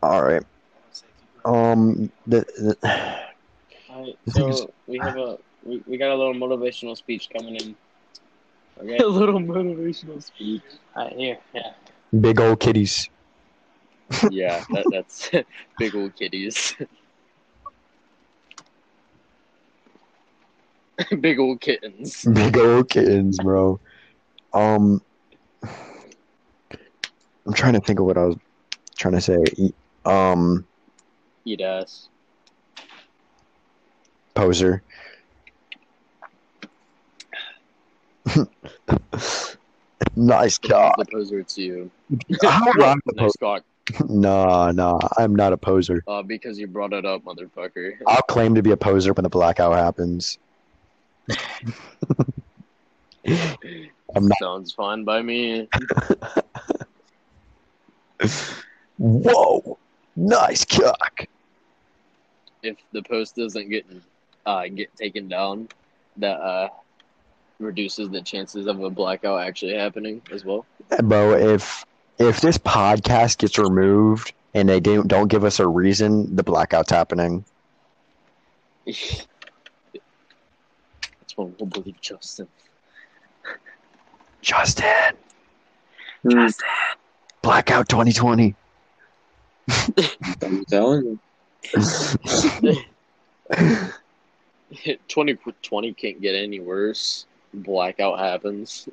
[0.04, 0.44] right.
[1.46, 2.46] Um, the,
[2.82, 3.29] the
[4.10, 7.30] Alright, The thing is- so we have a we, we got a little motivational speech
[7.36, 7.76] coming in.
[8.82, 8.98] Okay.
[9.04, 10.62] A little motivational speech.
[10.96, 11.74] Alright, here, yeah.
[12.20, 13.10] big old kitties.
[14.32, 15.30] Yeah, that, that's
[15.78, 16.76] big old kitties.
[21.20, 22.26] big old kittens.
[22.26, 23.80] Big old kittens, bro.
[24.54, 25.02] Um,
[27.46, 28.38] I'm trying to think of what I was
[28.98, 29.38] trying to say.
[30.06, 30.66] Um,
[31.46, 32.09] Eat ass.
[34.40, 34.82] Poser.
[40.16, 40.96] nice cock.
[40.98, 41.92] The poser it's you.
[42.42, 43.64] How am I Nice cock.
[44.08, 46.04] Nah, nah, I'm not a poser.
[46.08, 47.94] Uh, because you brought it up, motherfucker.
[48.06, 50.38] I'll claim to be a poser when the blackout happens.
[53.26, 54.38] I'm not.
[54.40, 55.68] Sounds fine by me.
[59.00, 59.80] Whoa,
[60.16, 61.26] nice cock.
[62.62, 63.90] If the post doesn't get
[64.46, 65.68] uh get taken down,
[66.18, 66.70] that uh
[67.60, 70.66] reduces the chances of a blackout actually happening as well.
[71.04, 71.86] bro if
[72.20, 76.90] if this podcast gets removed and they don't don't give us a reason the blackout's
[76.92, 77.46] happening
[78.86, 79.28] That's
[81.36, 82.48] when we'll believe Justin.
[84.42, 85.16] justin
[86.24, 86.32] Hmm.
[86.32, 86.68] justin
[87.42, 88.56] blackout 2020
[90.44, 91.20] I'm telling
[91.74, 92.76] you.
[95.08, 97.26] 2020 can't get any worse.
[97.54, 98.88] Blackout happens.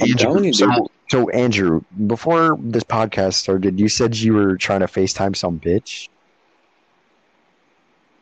[0.00, 4.86] I'm you, so, so andrew before this podcast started you said you were trying to
[4.86, 6.08] facetime some bitch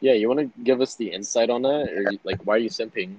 [0.01, 2.71] Yeah, you want to give us the insight on that, or like, why are you
[2.71, 3.15] simping?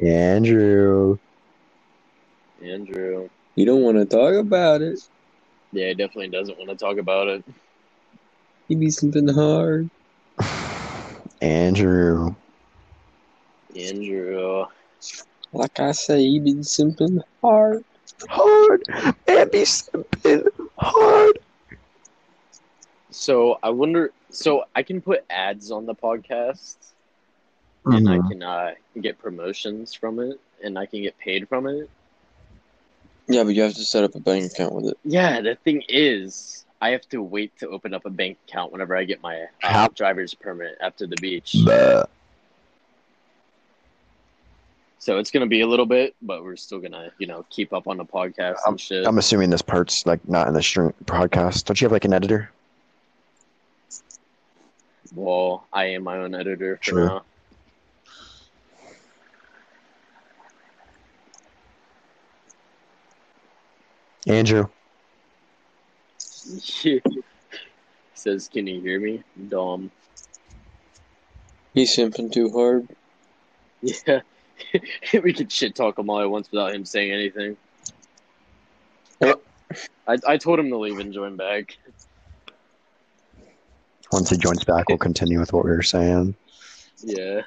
[0.00, 1.18] andrew
[2.64, 3.28] Andrew.
[3.56, 4.98] You don't want to talk about it.
[5.72, 7.44] Yeah, he definitely doesn't want to talk about it.
[8.68, 9.90] You be something hard.
[11.40, 12.34] andrew
[13.76, 14.66] Andrew.
[15.52, 17.84] Like I say, you been something hard.
[18.28, 18.82] hard
[19.26, 20.46] and be simping
[20.78, 21.38] hard
[23.10, 24.12] So I wonder.
[24.30, 26.76] So I can put ads on the podcast,
[27.90, 28.28] and I Mhm.
[28.28, 31.90] can uh, get promotions from it, and I can get paid from it.
[33.28, 34.98] Yeah, but you have to set up a bank account with it.
[35.04, 38.96] Yeah, the thing is, I have to wait to open up a bank account whenever
[38.96, 41.52] I get my uh, driver's permit after the beach.
[41.54, 42.06] Bleh.
[44.98, 47.86] So it's gonna be a little bit, but we're still gonna, you know, keep up
[47.88, 49.06] on the podcast and shit.
[49.06, 52.14] i'm assuming this part's like not in the stream podcast don't you have like an
[52.14, 52.50] editor
[55.14, 57.06] well, I am my own editor for True.
[57.06, 57.22] now.
[64.26, 64.66] andrew
[68.14, 69.22] Says, can you hear me?
[69.48, 69.90] Dom.
[71.74, 72.88] He's simping too hard.
[73.82, 74.20] Yeah.
[75.22, 77.56] we could shit talk him all at once without him saying anything.
[79.20, 79.40] Yep.
[80.06, 81.76] I, I told him to leave and join back.
[84.12, 86.34] once he joins back we'll continue with what we were saying
[87.02, 87.40] Yeah.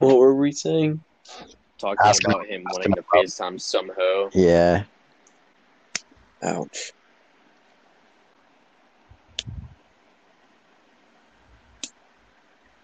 [0.00, 1.00] What were we saying?
[1.78, 4.30] Talking Ask about him ask wanting him to about- FaceTime somehow.
[4.32, 4.84] yeah
[6.42, 6.92] Ouch.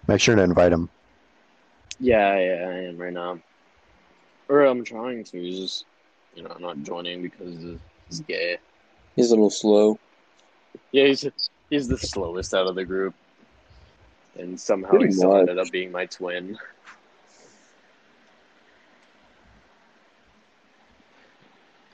[0.09, 0.89] Make sure to invite him
[2.01, 3.39] Yeah, yeah, I am right now.
[4.49, 5.41] Or I'm trying to.
[5.41, 5.85] He's just,
[6.35, 7.55] you know, not joining because
[8.09, 8.59] he's gay.
[9.17, 9.99] He's a little slow.
[10.93, 11.25] Yeah, he's
[11.71, 13.15] he's the slowest out of the group,
[14.39, 15.41] and somehow Pretty he still much.
[15.41, 16.59] ended up being my twin.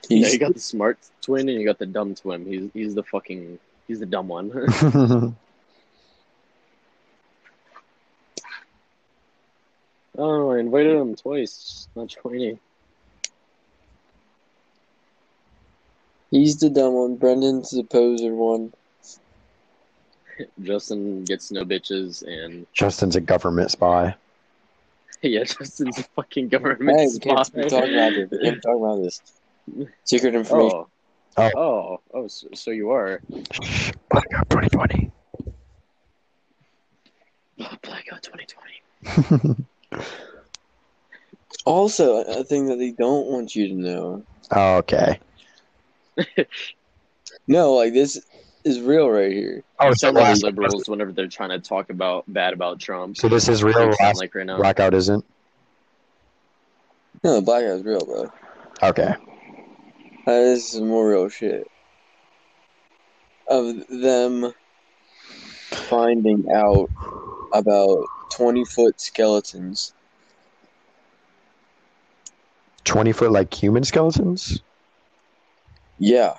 [0.09, 2.45] Yeah, you got the smart twin and you got the dumb twin.
[2.45, 4.51] He's he's the fucking he's the dumb one.
[10.21, 12.59] oh, I invited him twice, not joining.
[16.29, 17.15] He's the dumb one.
[17.17, 18.71] Brendan's the poser one.
[20.61, 24.15] Justin gets no bitches, and Justin's a government spy.
[25.21, 27.29] yeah, Justin's a fucking government Hey, we spy.
[27.35, 28.29] can't keep talking about this.
[28.31, 29.21] We can't talk about this.
[30.05, 30.39] Secret oh.
[30.39, 30.77] information.
[30.77, 30.87] Oh.
[31.37, 31.51] Oh.
[31.55, 33.21] Oh, oh, so, so you are.
[33.29, 35.11] Blackout 2020.
[37.57, 39.65] Blackout 2020.
[41.65, 44.23] Also, a thing that they don't want you to know.
[44.51, 45.19] Oh, okay.
[47.47, 48.23] No, like this
[48.63, 49.63] is real right here.
[49.79, 53.17] Oh, sound so, like so liberals whenever they're trying to talk about bad about Trump.
[53.17, 53.93] So this is real.
[53.99, 54.57] Last like right now.
[54.57, 55.25] blackout isn't.
[57.23, 58.31] No, the blackout's real, bro.
[58.83, 59.13] Okay.
[60.25, 61.67] Uh, this is more real shit.
[63.47, 64.53] Of them
[65.71, 66.89] finding out
[67.53, 69.93] about 20 foot skeletons.
[72.83, 74.61] 20 foot like human skeletons?
[75.99, 76.35] Yeah.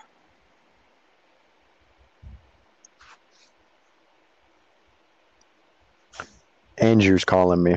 [6.79, 7.77] Andrew's calling me.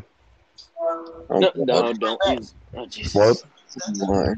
[1.30, 2.20] Oh, No, no, don't.
[2.28, 3.14] He's, oh, Jesus.
[3.14, 3.44] What?
[4.00, 4.34] Why?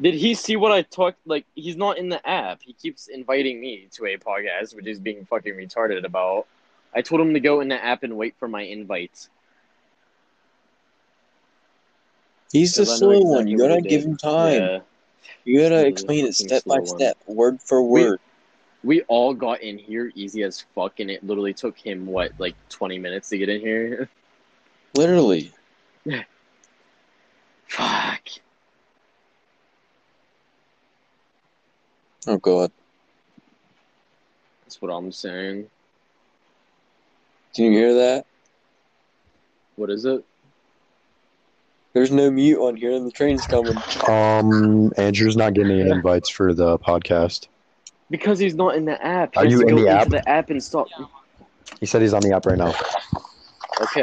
[0.00, 1.18] Did he see what I talked?
[1.26, 2.60] Like, he's not in the app.
[2.62, 6.46] He keeps inviting me to a podcast, which is being fucking retarded about.
[6.94, 9.28] I told him to go in the app and wait for my invite.
[12.52, 13.48] He's the Because I know slow exactly one.
[13.48, 14.10] You gotta give did.
[14.10, 14.62] him time.
[14.62, 14.80] Yeah.
[15.44, 16.86] You gotta explain it step by one.
[16.86, 18.20] step, word for We- word.
[18.84, 22.56] We all got in here easy as fuck, and it literally took him, what, like
[22.68, 24.08] 20 minutes to get in here?
[24.94, 25.52] Literally.
[27.68, 28.22] Fuck.
[32.26, 32.72] Oh god.
[34.64, 35.70] That's what I'm saying.
[37.54, 38.26] Can you hear that?
[39.76, 40.24] What is it?
[41.92, 43.76] There's no mute on here and the train's coming.
[44.08, 47.48] Um, Andrew's not getting any invites for the podcast.
[48.10, 49.34] Because he's not in the app.
[49.34, 50.08] He Are has you to in go the into app?
[50.08, 50.88] the app and stop.
[51.80, 52.74] He said he's on the app right now.
[53.80, 54.02] Okay.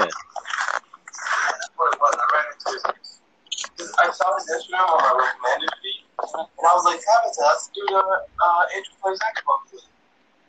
[4.01, 7.81] I saw his Instagram on my recommended feed, and I was like, Habitat, let's do
[7.87, 9.81] the uh, Andrew plays Xbox.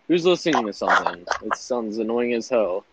[0.09, 1.25] Who's listening to something?
[1.45, 2.85] It sounds annoying as hell.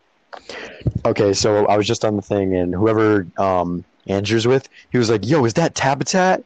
[1.06, 5.10] Okay, so I was just on the thing, and whoever um Andrew's with, he was
[5.10, 6.44] like, "Yo, is that Tabitat?"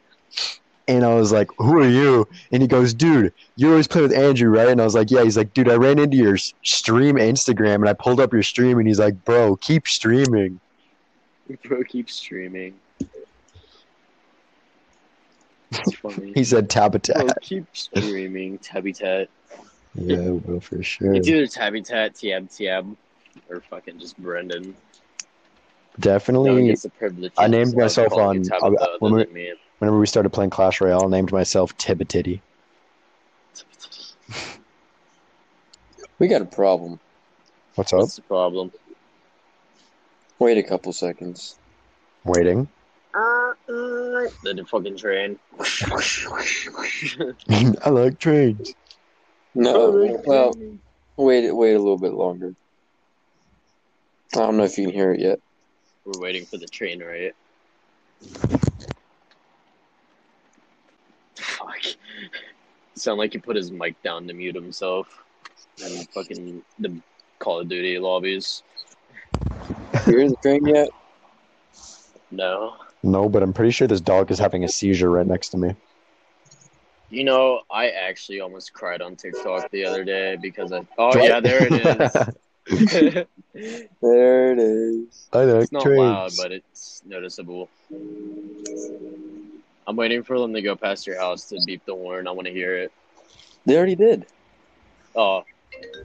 [0.88, 4.12] And I was like, "Who are you?" And he goes, "Dude, you always play with
[4.12, 7.16] Andrew, right?" And I was like, "Yeah." He's like, "Dude, I ran into your stream
[7.16, 10.60] Instagram, and I pulled up your stream, and he's like, "Bro, keep streaming."
[11.64, 12.74] Bro keep streaming.
[15.70, 16.32] It's funny.
[16.34, 17.38] He said Bro, Tabitat.
[17.42, 19.28] keep streaming, Tabby Tat.
[19.94, 21.14] Yeah, bro, for sure.
[21.14, 22.96] It's either Tabby Tat, Tiab Tiab,
[23.48, 24.74] or fucking just Brendan.
[26.00, 26.68] Definitely.
[26.68, 26.86] gets.
[27.36, 31.04] I named myself on- you Tabitha uh, when we- Whenever we started playing Clash Royale,
[31.06, 32.40] I named myself Tibitity.
[36.20, 37.00] We got a problem.
[37.74, 37.98] What's up?
[38.00, 38.70] What's the problem?
[40.38, 41.58] Wait a couple seconds.
[42.24, 42.68] Waiting.
[43.14, 43.52] Uh.
[44.44, 45.38] Then the fucking train.
[47.84, 48.74] I like trains.
[49.54, 50.54] No, well,
[51.16, 52.54] wait, wait a little bit longer.
[54.34, 55.38] I don't know if you can hear it yet.
[56.04, 57.34] We're waiting for the train, right?
[61.36, 61.82] Fuck.
[62.94, 65.22] Sound like he put his mic down to mute himself.
[65.84, 66.96] And fucking the
[67.38, 68.62] Call of Duty lobbies.
[70.06, 70.88] You hear the train yet?
[72.30, 72.76] No.
[73.02, 75.74] No, but I'm pretty sure this dog is having a seizure right next to me.
[77.10, 80.86] You know, I actually almost cried on TikTok the other day because I.
[80.96, 82.16] Oh yeah, there it is.
[83.54, 85.28] There it is.
[85.32, 85.98] I like it's not trains.
[86.00, 87.68] loud, but it's noticeable.
[89.86, 92.26] I'm waiting for them to go past your house to beep the horn.
[92.26, 92.92] I want to hear it.
[93.66, 94.26] They already did.
[95.14, 95.44] Oh,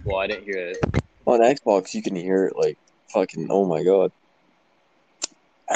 [0.03, 0.77] well, I didn't hear it.
[1.25, 2.77] On Xbox, you can hear it like
[3.09, 3.47] fucking.
[3.49, 4.11] Oh my god.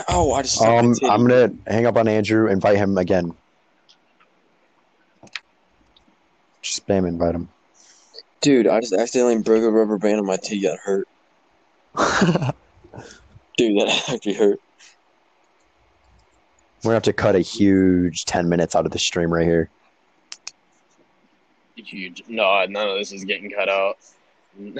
[0.09, 0.61] Oh, I just.
[0.61, 0.95] Um.
[1.03, 2.49] I'm gonna hang up on Andrew.
[2.49, 3.33] Invite him again.
[6.61, 7.49] Just spam invite him.
[8.41, 10.61] Dude, I just accidentally broke a rubber band on my titty.
[10.61, 11.07] Got hurt.
[13.57, 14.59] Dude, that actually hurt.
[16.83, 19.69] We're gonna have to cut a huge ten minutes out of the stream right here.
[21.75, 22.23] Huge.
[22.27, 23.97] No, none of this is getting cut out.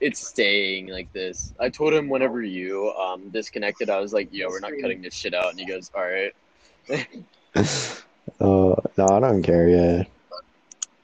[0.00, 1.54] It's staying like this.
[1.60, 5.14] I told him whenever you um disconnected, I was like, "Yo, we're not cutting this
[5.14, 6.32] shit out," and he goes, "All right."
[8.40, 9.68] Uh, no, I don't care.
[9.68, 10.04] Yeah,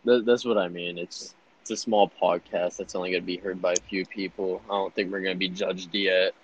[0.05, 0.99] That, that's what I mean.
[0.99, 4.63] It's it's a small podcast that's only going to be heard by a few people.
[4.67, 6.35] I don't think we're going to be judged yet.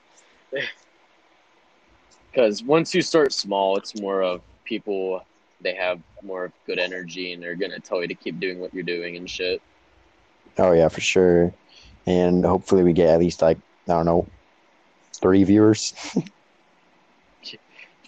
[2.36, 5.24] Because once you start small, it's more of people
[5.62, 8.74] they have more of good energy and they're gonna tell you to keep doing what
[8.74, 9.62] you're doing and shit.
[10.58, 11.54] Oh yeah, for sure.
[12.04, 13.56] And hopefully we get at least like
[13.88, 14.26] I don't know,
[15.14, 15.94] three viewers.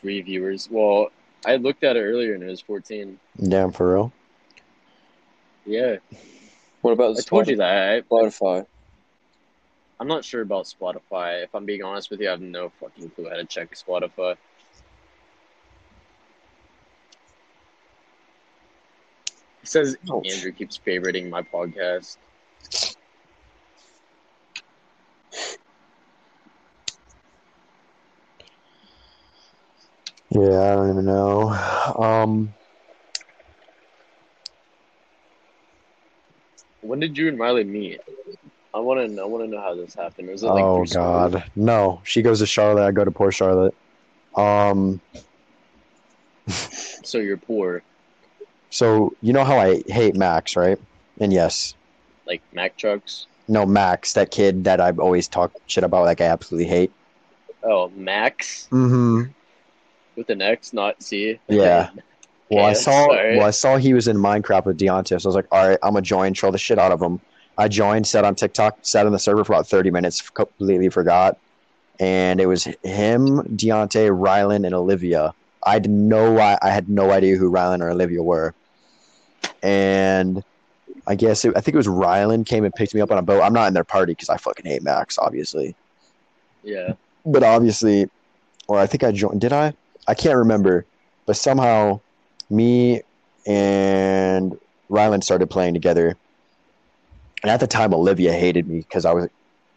[0.00, 0.68] Three viewers.
[0.70, 1.08] Well,
[1.44, 3.18] I looked at it earlier and it was 14.
[3.48, 4.12] Damn, for real.
[5.66, 5.96] Yeah,
[6.82, 7.88] What about I told you that.
[7.92, 8.66] I, Spotify.
[10.00, 11.42] I'm not sure about Spotify.
[11.42, 14.36] If I'm being honest with you, I have no fucking clue how to check Spotify.
[19.62, 20.28] It says Ouch.
[20.32, 22.16] Andrew keeps favoriting my podcast.
[30.30, 31.50] Yeah, I don't even know.
[31.98, 32.54] Um,
[36.80, 38.00] When did you and Riley meet?
[38.74, 39.22] I want to know.
[39.22, 40.28] I want to know how this happened.
[40.28, 41.02] Was it like oh school?
[41.02, 42.00] God, no.
[42.04, 42.86] She goes to Charlotte.
[42.86, 43.74] I go to poor Charlotte.
[44.36, 45.00] Um,
[47.04, 47.82] So you're poor,
[48.70, 50.78] so you know how I hate Max, right?
[51.20, 51.74] And yes,
[52.26, 53.26] like Mack trucks.
[53.48, 56.90] no Max, that kid that I've always talked shit about, like I absolutely hate.
[57.62, 59.30] Oh, Max Mm-hmm.
[60.16, 61.38] with an X, not C.
[61.48, 61.90] Yeah.
[62.50, 63.06] Well, I saw.
[63.08, 63.36] sorry.
[63.36, 65.78] Well, I saw he was in Minecraft with Deontay, so I was like, "All right,
[65.82, 67.20] I'm gonna join, troll the shit out of him."
[67.58, 71.36] I joined, sat on TikTok, sat on the server for about 30 minutes, completely forgot,
[71.98, 75.34] and it was him, Deontay, Rylan, and Olivia.
[75.66, 78.54] I had no, I, I had no idea who Rylan or Olivia were,
[79.62, 80.42] and
[81.06, 83.22] I guess it, I think it was Rylan came and picked me up on a
[83.22, 83.42] boat.
[83.42, 85.74] I'm not in their party because I fucking hate Max, obviously
[86.62, 86.92] Yeah.
[87.26, 88.08] but obviously,
[88.68, 89.40] or I think I joined.
[89.40, 89.72] Did I?
[90.06, 90.84] I can't remember.
[91.26, 92.00] But somehow,
[92.50, 93.02] me
[93.46, 94.54] and
[94.90, 96.16] Rylan started playing together.
[97.42, 99.28] And at the time, Olivia hated me because I was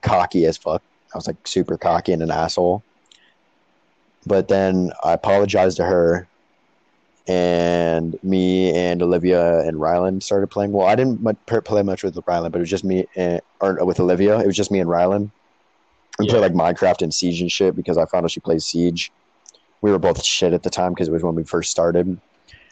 [0.02, 0.82] cocky as fuck.
[1.14, 2.84] I was like super cocky and an asshole.
[4.26, 6.28] But then I apologized to her,
[7.28, 10.72] and me and Olivia and Rylan started playing.
[10.72, 11.22] Well, I didn't
[11.66, 14.40] play much with Rylan, but it was just me, and, or with Olivia.
[14.40, 15.32] It was just me and Rylan.
[16.20, 16.34] We Yeah.
[16.34, 19.12] play like Minecraft and Siege and shit because I found out she plays Siege.
[19.82, 22.20] We were both shit at the time because it was when we first started.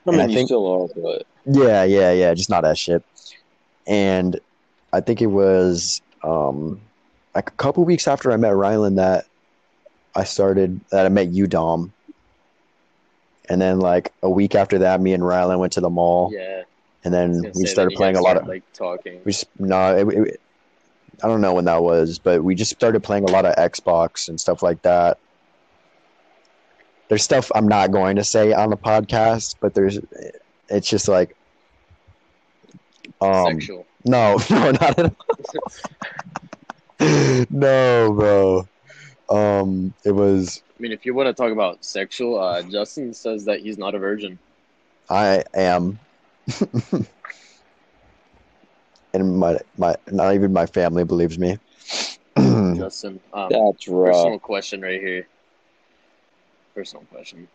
[0.06, 2.78] I And mean, I you think- still are, but Yeah, yeah, yeah, just not as
[2.80, 3.04] shit.
[3.88, 4.40] And
[4.94, 6.80] I think it was um
[7.36, 9.26] like a couple weeks after I met Rylan that
[10.16, 11.94] I started that I met you, Dom.
[13.48, 16.64] And then like a week after that, me and Rylan went to the mall, Yeah.
[17.04, 18.48] and then we started playing a lot of.
[18.48, 19.22] like talking.
[19.26, 20.42] We just no, it, it,
[21.24, 24.30] I don't know when that was, but we just started playing a lot of Xbox
[24.30, 25.18] and stuff like that.
[27.10, 30.00] There's stuff I'm not going to say on the podcast, but there's,
[30.70, 31.36] it's just like,
[33.22, 33.86] um, Sexual.
[34.06, 35.16] no, no, not at all.
[37.50, 38.68] no, bro.
[39.30, 43.44] Um, it was I mean, if you want to talk about sexual, uh, Justin says
[43.46, 44.40] that he's not a virgin.
[45.10, 46.00] I am,
[49.14, 51.58] and my my not even my family believes me.
[52.38, 54.14] Justin, um, that's rough.
[54.14, 55.28] personal question right here.
[56.76, 57.48] Personal question.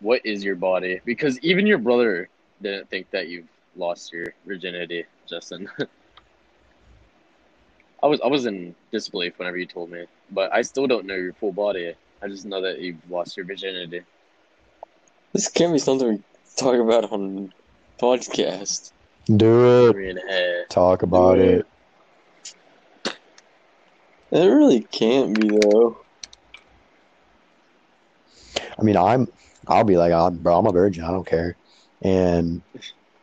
[0.00, 1.00] What is your body?
[1.04, 2.28] Because even your brother
[2.62, 5.68] didn't think that you've lost your virginity, Justin.
[8.02, 11.14] I was I was in disbelief whenever you told me, but I still don't know
[11.14, 11.94] your full body.
[12.22, 14.02] I just know that you've lost your virginity.
[15.32, 16.22] This can't be something we
[16.56, 17.52] talk about on
[17.98, 18.92] podcast.
[19.26, 19.92] Do it.
[19.94, 20.66] Green hair.
[20.66, 21.66] Talk about it.
[24.30, 26.03] It really can't be though.
[28.78, 29.28] I mean, I'm.
[29.66, 31.04] I'll be like, oh, bro, I'm a virgin.
[31.04, 31.56] I don't care.
[32.02, 32.60] And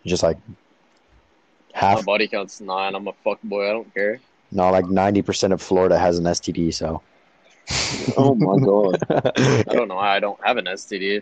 [0.06, 2.96] just like My half, body count's nine.
[2.96, 3.70] I'm a fuck boy.
[3.70, 4.20] I don't care.
[4.52, 6.74] no, like ninety percent of Florida has an STD.
[6.74, 7.02] So.
[8.18, 8.98] Oh my god.
[9.38, 9.96] I don't know.
[9.96, 11.22] why I don't have an STD.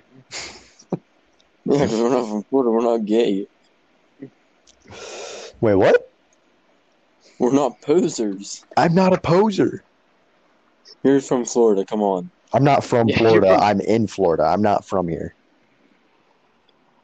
[1.66, 2.72] Yeah, because we're not from Florida.
[2.72, 3.48] We're not gay.
[5.62, 6.10] Wait, what?
[7.38, 8.66] We're not posers.
[8.78, 9.84] I'm not a poser.
[11.04, 11.86] You're from Florida.
[11.86, 12.32] Come on.
[12.54, 13.48] I'm not from Yeah, Florida.
[13.48, 14.44] from- I'm in Florida.
[14.44, 15.36] I'm not from here.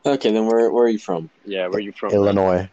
[0.06, 1.30] Okay, then where where are you from?
[1.44, 2.10] Yeah, where are you from?
[2.12, 2.20] man?
[2.20, 2.70] Illinois.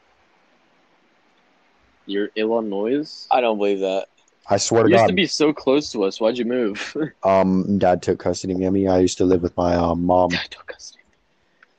[2.05, 3.27] You're Illinois.
[3.31, 4.09] I don't believe that.
[4.49, 4.95] I swear to God.
[4.95, 6.21] You used to be so close to us.
[6.21, 6.95] Why'd you move?
[7.23, 8.87] um, dad took custody of me.
[8.89, 10.31] I used to live with my um, mom.
[10.31, 11.05] Dad took custody.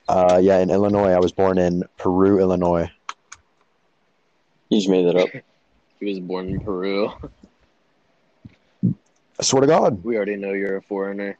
[0.07, 1.11] Uh, yeah, in Illinois.
[1.11, 2.89] I was born in Peru, Illinois.
[4.69, 5.29] You just made that up.
[5.99, 7.13] He was born in Peru.
[9.43, 10.01] I swear to God.
[10.05, 11.37] We already know you're a foreigner.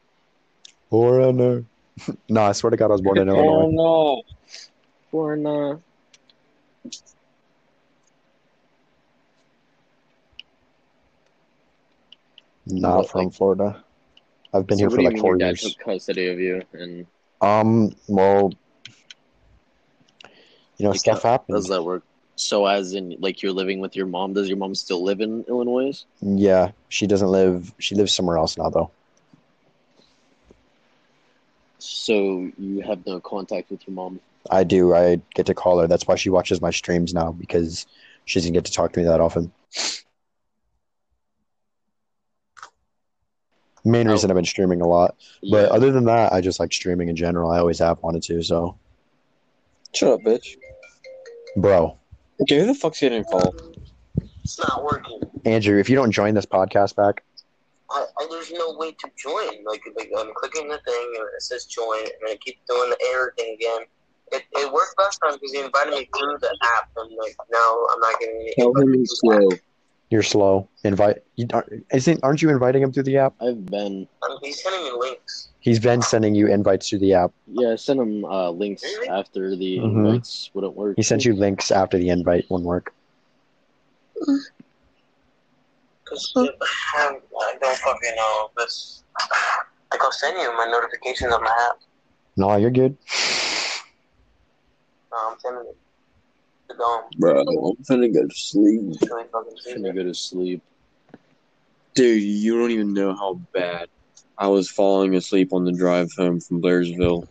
[0.90, 1.64] Foreigner.
[2.28, 3.62] no, I swear to God, I was born in Illinois.
[3.62, 4.22] oh no.
[5.10, 5.80] Foreigner.
[12.66, 13.84] Not What, from like- Florida.
[14.52, 15.62] I've been So here for do you like mean four your dad years.
[15.62, 16.62] took custody of you?
[16.74, 17.06] And
[17.40, 18.52] Um, well,
[20.76, 21.60] You know, Like, stuff how happens.
[21.60, 22.02] Does that work?
[22.36, 24.32] So, as in, like, you're living with your mom.
[24.32, 26.04] Does your mom still live in Illinois?
[26.20, 27.72] Yeah, she doesn't live.
[27.78, 28.90] She lives somewhere else now, though.
[31.78, 34.20] So you have no contact with your mom.
[34.50, 34.94] I do.
[34.94, 35.86] I get to call her.
[35.86, 37.86] That's why she watches my streams now because
[38.24, 39.52] she doesn't get to talk to me that often.
[43.84, 44.12] Main Oh.
[44.12, 45.74] reason I've been streaming a lot, but Yeah.
[45.74, 47.50] other than that, I just like streaming in general.
[47.50, 48.42] I always have wanted to.
[48.42, 48.76] So,
[49.94, 50.56] Shut up, bitch.
[51.56, 51.96] bro,
[52.42, 53.54] Okay, who the fuck's getting a call?
[54.42, 55.20] It's not working.
[55.44, 57.22] Andrew, if you don't join this podcast back,
[57.90, 59.64] I, I, there's no way to join.
[59.64, 62.90] Like, like I'm clicking the thing and it says join, and then I keep doing
[62.90, 63.86] the error thing again.
[64.32, 67.86] It, it worked last time because he invited me through the app, and like now
[67.90, 68.54] I'm not getting any.
[68.58, 69.48] Tell him he's slow.
[70.10, 70.68] You're slow.
[70.84, 71.18] Invite.
[71.36, 73.34] You, aren't- isn't aren't you inviting him through the app?
[73.40, 74.06] I've been.
[74.22, 75.48] Um, he's sending me links.
[75.60, 77.32] He's been sending you invites through the app.
[77.46, 79.08] Yeah, I sent him uh, links Really?
[79.08, 79.84] after the Mhm.
[80.06, 80.96] invites wouldn't work.
[80.96, 82.92] He sent you links after the invite wouldn't work.
[86.04, 87.18] Cause I
[87.60, 89.02] don't fucking know this.
[89.90, 91.80] Like I'll send you my notifications on my app.
[92.36, 92.96] No, you're good.
[95.10, 95.76] No, I'm sending it.
[96.70, 97.02] To Dom.
[97.18, 98.80] Bro, I'm finna go to sleep.
[99.02, 99.82] Really I'm sweet.
[99.82, 100.62] gonna go to sleep.
[101.94, 103.88] Dude, you don't even know how bad
[104.38, 107.28] I was falling asleep on the drive home from Blairsville.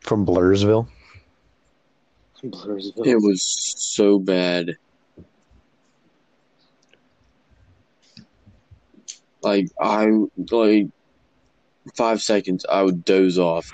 [0.00, 0.88] From Blairsville.
[2.42, 3.06] Blairsville.
[3.06, 3.42] It was
[3.76, 4.76] so bad.
[9.42, 10.08] Like I
[10.50, 10.86] like
[11.96, 13.70] five seconds I would doze off.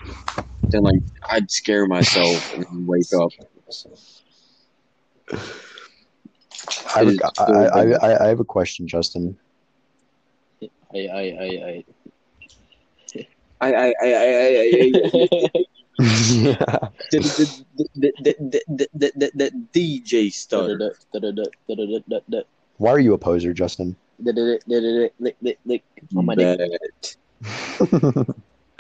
[0.70, 3.30] Then like I'd scare myself and wake up.
[5.32, 7.98] I have, It is a, so I, I, bad.
[8.02, 9.36] I, I have a question, Justin.
[10.62, 11.84] I, I, I, I
[13.60, 14.92] I I I I, I,
[16.00, 16.78] yeah.
[17.10, 17.20] the,
[18.94, 20.94] the, the, DJ stutter.
[21.14, 22.44] I.
[22.78, 23.96] Why are you a poser, Justin?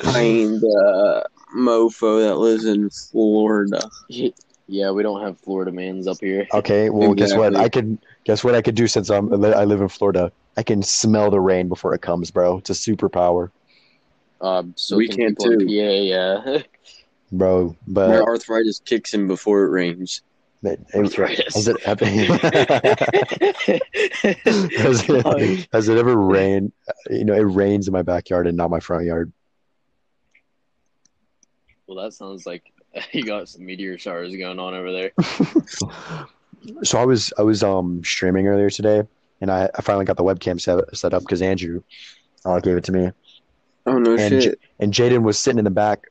[0.02, 1.24] I'm the
[1.54, 3.80] mofo that lives in Florida.
[4.72, 6.46] Yeah, we don't have Florida mans up here.
[6.54, 7.56] okay, well, guess what?
[7.56, 10.30] I could guess what I could do since I'm I live in Florida.
[10.56, 12.58] I can smell the rain before it comes, bro.
[12.58, 13.50] It's a superpower,
[14.40, 15.66] Um, so We can can too.
[15.66, 16.58] PA, yeah.
[17.32, 17.74] bro.
[17.88, 20.22] but My But arthritis kicks in before it rains.
[20.62, 21.54] but- Arthritis.
[21.54, 21.98] has it has
[25.08, 26.70] it, has it ever rained?
[27.10, 29.32] You know, it rains in my backyard and not my front yard.
[31.88, 32.62] well, that sounds like
[33.12, 35.12] you got some meteor showers going on over there.
[36.82, 39.02] so I was I was um streaming earlier today,
[39.40, 41.82] and I, I finally got the webcam set, set up because Andrew
[42.44, 43.12] uh, gave it to me,
[43.86, 44.60] Oh no And shit!
[44.78, 46.06] and Jaden was sitting in the back,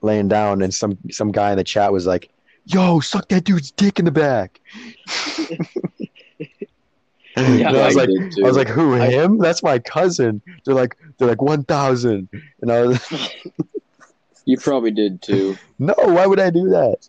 [0.00, 2.30] laying down, and some some guy in the chat was like,
[2.64, 4.60] "Yo, suck that dude's dick in the back."
[7.34, 8.10] Yeah, I was I like.
[8.10, 8.94] I was like, "Who?
[8.94, 9.38] I- him?
[9.38, 12.28] That's my cousin." They're like, they're like one thousand,
[12.60, 13.32] and I was,
[14.44, 15.56] you probably did too.
[15.78, 17.08] "No, why would I do that?"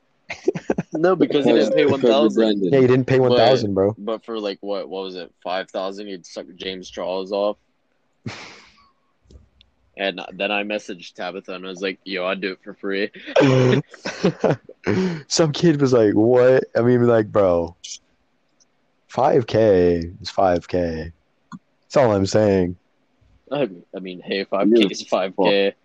[0.93, 2.63] no, because he didn't pay one Because of thousand.
[2.63, 3.95] Yeah, you didn't pay one thousand, bro.
[3.97, 4.89] But for like what?
[4.89, 5.31] What was it?
[5.43, 6.07] Five thousand?
[6.07, 7.57] He'd suck James Charles off.
[9.95, 13.11] And then I messaged Tabitha and I was like, "Yo, I'd do it for free."
[15.27, 17.75] Some kid was like, "What?" I mean, like, bro,
[19.07, 21.11] five k is five k.
[21.83, 22.75] That's all I'm saying.
[23.51, 25.75] I, I mean, hey, five k is five k.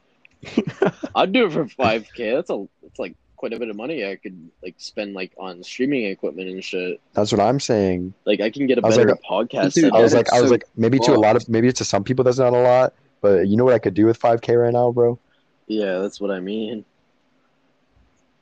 [1.14, 2.34] I'd do it for five k.
[2.34, 4.04] That's a that's like quite a bit of money.
[4.08, 7.00] I could like spend like on streaming equipment and shit.
[7.14, 8.14] That's what I'm saying.
[8.24, 9.74] Like I can get a I was better like- podcast.
[9.74, 10.18] Dude, I was up.
[10.26, 12.38] like, I was so like, maybe to a lot of, maybe to some people that's
[12.38, 14.90] not a lot, but you know what I could do with five k right now,
[14.92, 15.18] bro?
[15.66, 16.84] yeah, that's what I mean.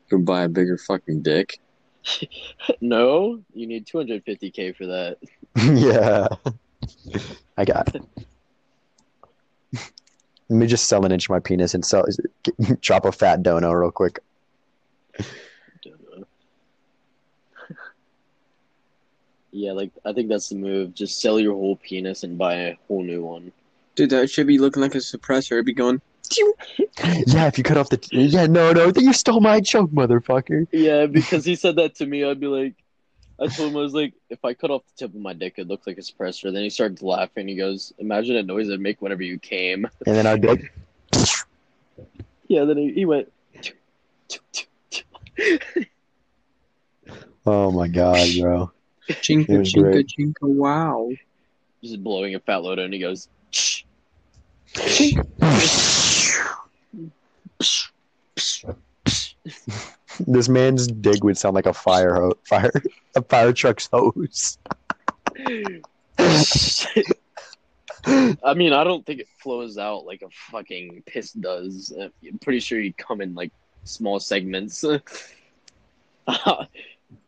[0.09, 1.59] Go buy a bigger fucking dick.
[2.81, 5.19] No, you need two hundred fifty k for that.
[5.57, 6.29] yeah,
[7.57, 7.97] I got.
[10.49, 10.53] It.
[10.53, 12.05] Let me just sell an inch of my penis and sell,
[12.81, 14.21] drop a fat dono real quick.
[19.57, 20.93] Yeah, like I think that's the move.
[20.93, 23.53] Just sell your whole penis and buy a whole new one.
[23.95, 25.53] Dude, that should be looking like a suppressor.
[25.53, 26.01] It'd be going.
[27.27, 30.67] Yeah, if you cut off the, yeah, no, no, you stole my joke, motherfucker.
[30.73, 32.75] Yeah, because he said that to me, I'd be like,
[33.39, 35.55] I told him I was like, if I cut off the tip of my dick,
[35.59, 36.51] it looks like a suppressor.
[36.53, 37.49] Then he started laughing.
[37.49, 40.73] He goes, "Imagine a noise it'd make whenever you came." And then I'd be like,
[42.49, 42.65] Yeah.
[42.65, 43.31] Then he, he went.
[47.45, 48.73] oh my god, bro.
[49.09, 50.07] Chinka, chinka, great.
[50.07, 51.11] chinka, wow.
[51.83, 53.29] Just blowing a fat load, and he goes.
[60.21, 62.73] This man's dig would sound like a fire ho- fire
[63.15, 64.59] a fire truck's hose.
[68.07, 71.93] I mean, I don't think it flows out like a fucking piss does.
[71.99, 73.53] I'm pretty sure you come in like
[73.85, 74.85] small segments.
[74.85, 75.01] if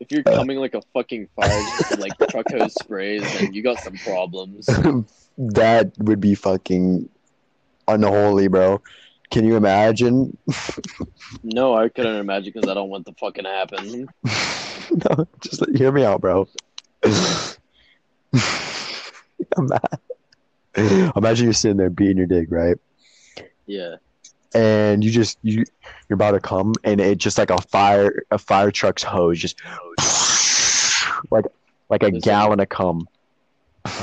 [0.09, 1.63] you're coming like a fucking fire,
[1.97, 4.65] like truck hose sprays, then you got some problems.
[5.37, 7.09] that would be fucking
[7.87, 8.81] unholy, bro.
[9.31, 10.35] Can you imagine?
[11.43, 14.07] No, I couldn't imagine because I don't want the fucking happen.
[14.91, 16.47] no, just hear me out, bro.
[19.57, 19.81] Ima-
[21.15, 22.77] Imagine you're sitting there beating your dick, right?
[23.65, 23.95] Yeah.
[24.55, 25.63] And you just you
[26.07, 29.61] you're about to come, and it just like a fire a fire truck's hose, just
[31.31, 31.45] like
[31.89, 33.07] like a gallon of cum.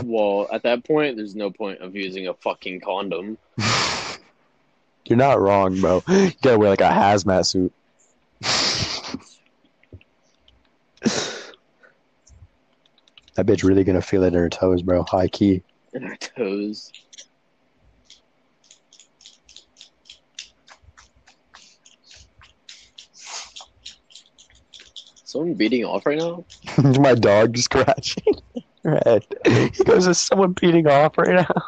[0.05, 3.39] Well, at that point, there's no point of using a fucking condom.
[5.07, 6.02] You're not wrong, bro.
[6.09, 7.72] You gotta wear like a hazmat suit.
[13.34, 15.02] that bitch really gonna feel it in her toes, bro.
[15.04, 15.62] High key.
[15.92, 16.90] in her toes.
[25.24, 26.44] Someone beating off right now?
[27.00, 28.34] My dog scratching
[28.84, 29.26] her head.
[29.44, 31.62] He goes, "Is someone beating off right now?"